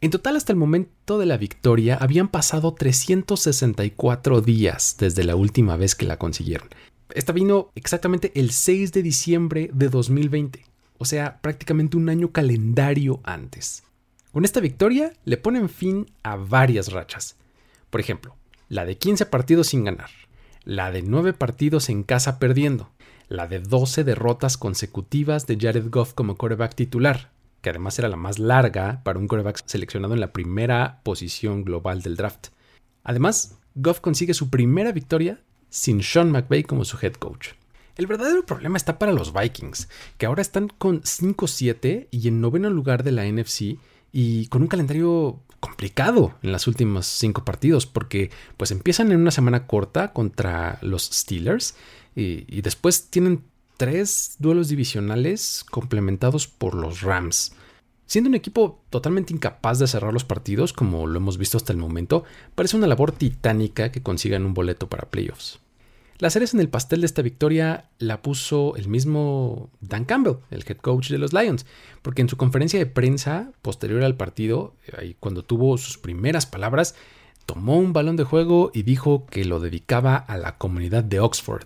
En 0.00 0.10
total 0.10 0.34
hasta 0.34 0.52
el 0.52 0.58
momento 0.58 1.18
de 1.18 1.26
la 1.26 1.36
victoria 1.36 1.96
habían 1.96 2.26
pasado 2.26 2.74
364 2.74 4.40
días 4.40 4.96
desde 4.98 5.22
la 5.22 5.36
última 5.36 5.76
vez 5.76 5.94
que 5.94 6.06
la 6.06 6.18
consiguieron. 6.18 6.68
Esta 7.14 7.32
vino 7.32 7.70
exactamente 7.76 8.32
el 8.34 8.50
6 8.50 8.92
de 8.92 9.02
diciembre 9.02 9.70
de 9.72 9.88
2020, 9.88 10.64
o 10.98 11.04
sea, 11.04 11.40
prácticamente 11.40 11.96
un 11.96 12.08
año 12.08 12.32
calendario 12.32 13.20
antes. 13.22 13.84
Con 14.32 14.44
esta 14.44 14.60
victoria 14.60 15.12
le 15.24 15.36
ponen 15.36 15.68
fin 15.68 16.10
a 16.22 16.36
varias 16.36 16.90
rachas. 16.90 17.36
Por 17.90 18.00
ejemplo, 18.00 18.34
la 18.68 18.84
de 18.84 18.96
15 18.96 19.26
partidos 19.26 19.68
sin 19.68 19.84
ganar, 19.84 20.10
la 20.64 20.90
de 20.90 21.02
9 21.02 21.32
partidos 21.32 21.88
en 21.88 22.02
casa 22.02 22.38
perdiendo, 22.38 22.90
la 23.28 23.46
de 23.46 23.60
12 23.60 24.04
derrotas 24.04 24.56
consecutivas 24.56 25.46
de 25.46 25.58
Jared 25.60 25.90
Goff 25.90 26.12
como 26.14 26.36
coreback 26.36 26.74
titular, 26.74 27.30
que 27.60 27.70
además 27.70 27.98
era 27.98 28.08
la 28.08 28.16
más 28.16 28.38
larga 28.38 29.02
para 29.04 29.18
un 29.18 29.28
coreback 29.28 29.62
seleccionado 29.64 30.14
en 30.14 30.20
la 30.20 30.32
primera 30.32 31.00
posición 31.02 31.64
global 31.64 32.02
del 32.02 32.16
draft. 32.16 32.48
Además, 33.04 33.58
Goff 33.74 34.00
consigue 34.00 34.34
su 34.34 34.50
primera 34.50 34.92
victoria 34.92 35.40
sin 35.70 36.02
Sean 36.02 36.30
McVay 36.30 36.64
como 36.64 36.84
su 36.84 36.98
head 37.00 37.14
coach. 37.14 37.50
El 37.96 38.06
verdadero 38.06 38.44
problema 38.46 38.76
está 38.76 38.98
para 38.98 39.12
los 39.12 39.32
Vikings, 39.32 39.88
que 40.16 40.26
ahora 40.26 40.42
están 40.42 40.68
con 40.68 41.02
5-7 41.02 42.08
y 42.10 42.28
en 42.28 42.40
noveno 42.40 42.70
lugar 42.70 43.02
de 43.02 43.12
la 43.12 43.24
NFC 43.24 43.78
y 44.12 44.46
con 44.46 44.62
un 44.62 44.68
calendario 44.68 45.40
complicado 45.62 46.34
en 46.42 46.50
las 46.50 46.66
últimas 46.66 47.06
cinco 47.06 47.44
partidos 47.44 47.86
porque 47.86 48.32
pues 48.56 48.72
empiezan 48.72 49.12
en 49.12 49.20
una 49.20 49.30
semana 49.30 49.68
corta 49.68 50.12
contra 50.12 50.80
los 50.82 51.04
Steelers 51.04 51.76
y, 52.16 52.60
después 52.62 53.10
tienen 53.10 53.44
tres 53.76 54.34
duelos 54.40 54.68
divisionales 54.68 55.64
complementados 55.70 56.48
por 56.48 56.74
los 56.74 57.02
Rams. 57.02 57.52
Siendo 58.06 58.28
un 58.28 58.34
equipo 58.34 58.82
totalmente 58.90 59.32
incapaz 59.32 59.78
de 59.78 59.86
cerrar 59.86 60.12
los 60.12 60.24
partidos, 60.24 60.72
como 60.72 61.06
lo 61.06 61.18
hemos 61.18 61.38
visto 61.38 61.56
hasta 61.56 61.72
el 61.72 61.78
momento, 61.78 62.24
parece 62.56 62.76
una 62.76 62.88
labor 62.88 63.12
titánica 63.12 63.92
que 63.92 64.02
consigan 64.02 64.44
un 64.44 64.54
boleto 64.54 64.88
para 64.88 65.08
playoffs. 65.08 65.61
La 66.22 66.30
cereza 66.30 66.56
en 66.56 66.60
el 66.60 66.68
pastel 66.68 67.00
de 67.00 67.06
esta 67.06 67.20
victoria 67.20 67.90
la 67.98 68.22
puso 68.22 68.76
el 68.76 68.86
mismo 68.86 69.70
Dan 69.80 70.04
Campbell, 70.04 70.36
el 70.52 70.64
head 70.64 70.76
coach 70.76 71.10
de 71.10 71.18
los 71.18 71.32
Lions, 71.32 71.66
porque 72.00 72.22
en 72.22 72.28
su 72.28 72.36
conferencia 72.36 72.78
de 72.78 72.86
prensa 72.86 73.50
posterior 73.60 74.04
al 74.04 74.16
partido, 74.16 74.76
cuando 75.18 75.44
tuvo 75.44 75.76
sus 75.78 75.98
primeras 75.98 76.46
palabras, 76.46 76.94
tomó 77.44 77.76
un 77.76 77.92
balón 77.92 78.14
de 78.14 78.22
juego 78.22 78.70
y 78.72 78.84
dijo 78.84 79.26
que 79.26 79.44
lo 79.44 79.58
dedicaba 79.58 80.14
a 80.14 80.36
la 80.36 80.58
comunidad 80.58 81.02
de 81.02 81.18
Oxford, 81.18 81.64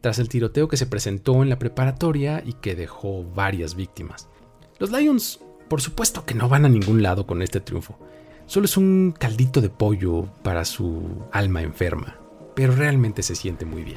tras 0.00 0.18
el 0.18 0.30
tiroteo 0.30 0.66
que 0.66 0.78
se 0.78 0.86
presentó 0.86 1.42
en 1.42 1.50
la 1.50 1.58
preparatoria 1.58 2.42
y 2.42 2.54
que 2.54 2.74
dejó 2.74 3.22
varias 3.34 3.74
víctimas. 3.74 4.30
Los 4.78 4.90
Lions, 4.92 5.40
por 5.68 5.82
supuesto 5.82 6.24
que 6.24 6.34
no 6.34 6.48
van 6.48 6.64
a 6.64 6.70
ningún 6.70 7.02
lado 7.02 7.26
con 7.26 7.42
este 7.42 7.60
triunfo, 7.60 7.98
solo 8.46 8.64
es 8.64 8.78
un 8.78 9.12
caldito 9.12 9.60
de 9.60 9.68
pollo 9.68 10.24
para 10.42 10.64
su 10.64 11.22
alma 11.32 11.60
enferma 11.60 12.19
pero 12.60 12.76
realmente 12.76 13.22
se 13.22 13.34
siente 13.34 13.64
muy 13.64 13.82
bien. 13.84 13.96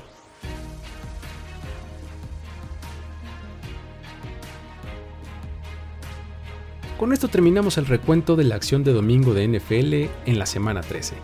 Con 6.97 7.11
esto 7.11 7.27
terminamos 7.27 7.77
el 7.77 7.87
recuento 7.87 8.37
de 8.37 8.45
la 8.45 8.55
acción 8.55 8.85
de 8.85 8.93
domingo 8.93 9.33
de 9.33 9.49
NFL 9.49 10.29
en 10.29 10.39
la 10.39 10.45
semana 10.45 10.79
13. 10.79 11.15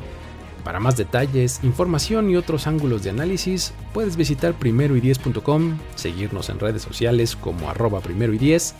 Para 0.65 0.81
más 0.81 0.97
detalles, 0.97 1.61
información 1.63 2.29
y 2.29 2.35
otros 2.35 2.67
ángulos 2.67 3.05
de 3.05 3.11
análisis, 3.11 3.73
puedes 3.93 4.17
visitar 4.17 4.59
primeroy10.com, 4.59 5.77
seguirnos 5.95 6.49
en 6.49 6.59
redes 6.59 6.81
sociales 6.81 7.37
como 7.37 7.69
arroba 7.69 8.01
primero 8.01 8.33
y 8.33 8.37
10 8.37 8.75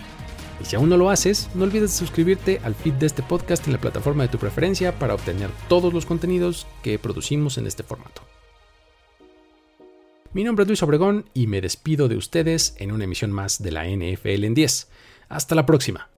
y 0.61 0.65
si 0.65 0.75
aún 0.75 0.89
no 0.89 0.97
lo 0.97 1.09
haces, 1.09 1.49
no 1.55 1.63
olvides 1.63 1.93
suscribirte 1.93 2.59
al 2.65 2.75
feed 2.75 2.95
de 2.95 3.05
este 3.05 3.23
podcast 3.23 3.65
en 3.67 3.71
la 3.71 3.79
plataforma 3.79 4.23
de 4.23 4.29
tu 4.29 4.37
preferencia 4.37 4.99
para 4.99 5.13
obtener 5.13 5.49
todos 5.69 5.93
los 5.93 6.05
contenidos 6.05 6.67
que 6.83 6.99
producimos 6.99 7.57
en 7.57 7.65
este 7.65 7.83
formato. 7.83 8.28
Mi 10.31 10.43
nombre 10.43 10.61
es 10.61 10.67
Luis 10.67 10.83
Obregón 10.83 11.25
y 11.33 11.47
me 11.47 11.59
despido 11.59 12.07
de 12.07 12.15
ustedes 12.15 12.75
en 12.77 12.91
una 12.91 13.05
emisión 13.05 13.31
más 13.31 13.63
de 13.63 13.71
la 13.71 13.85
NFL 13.85 14.43
en 14.43 14.53
10. 14.53 14.87
Hasta 15.27 15.55
la 15.55 15.65
próxima. 15.65 16.09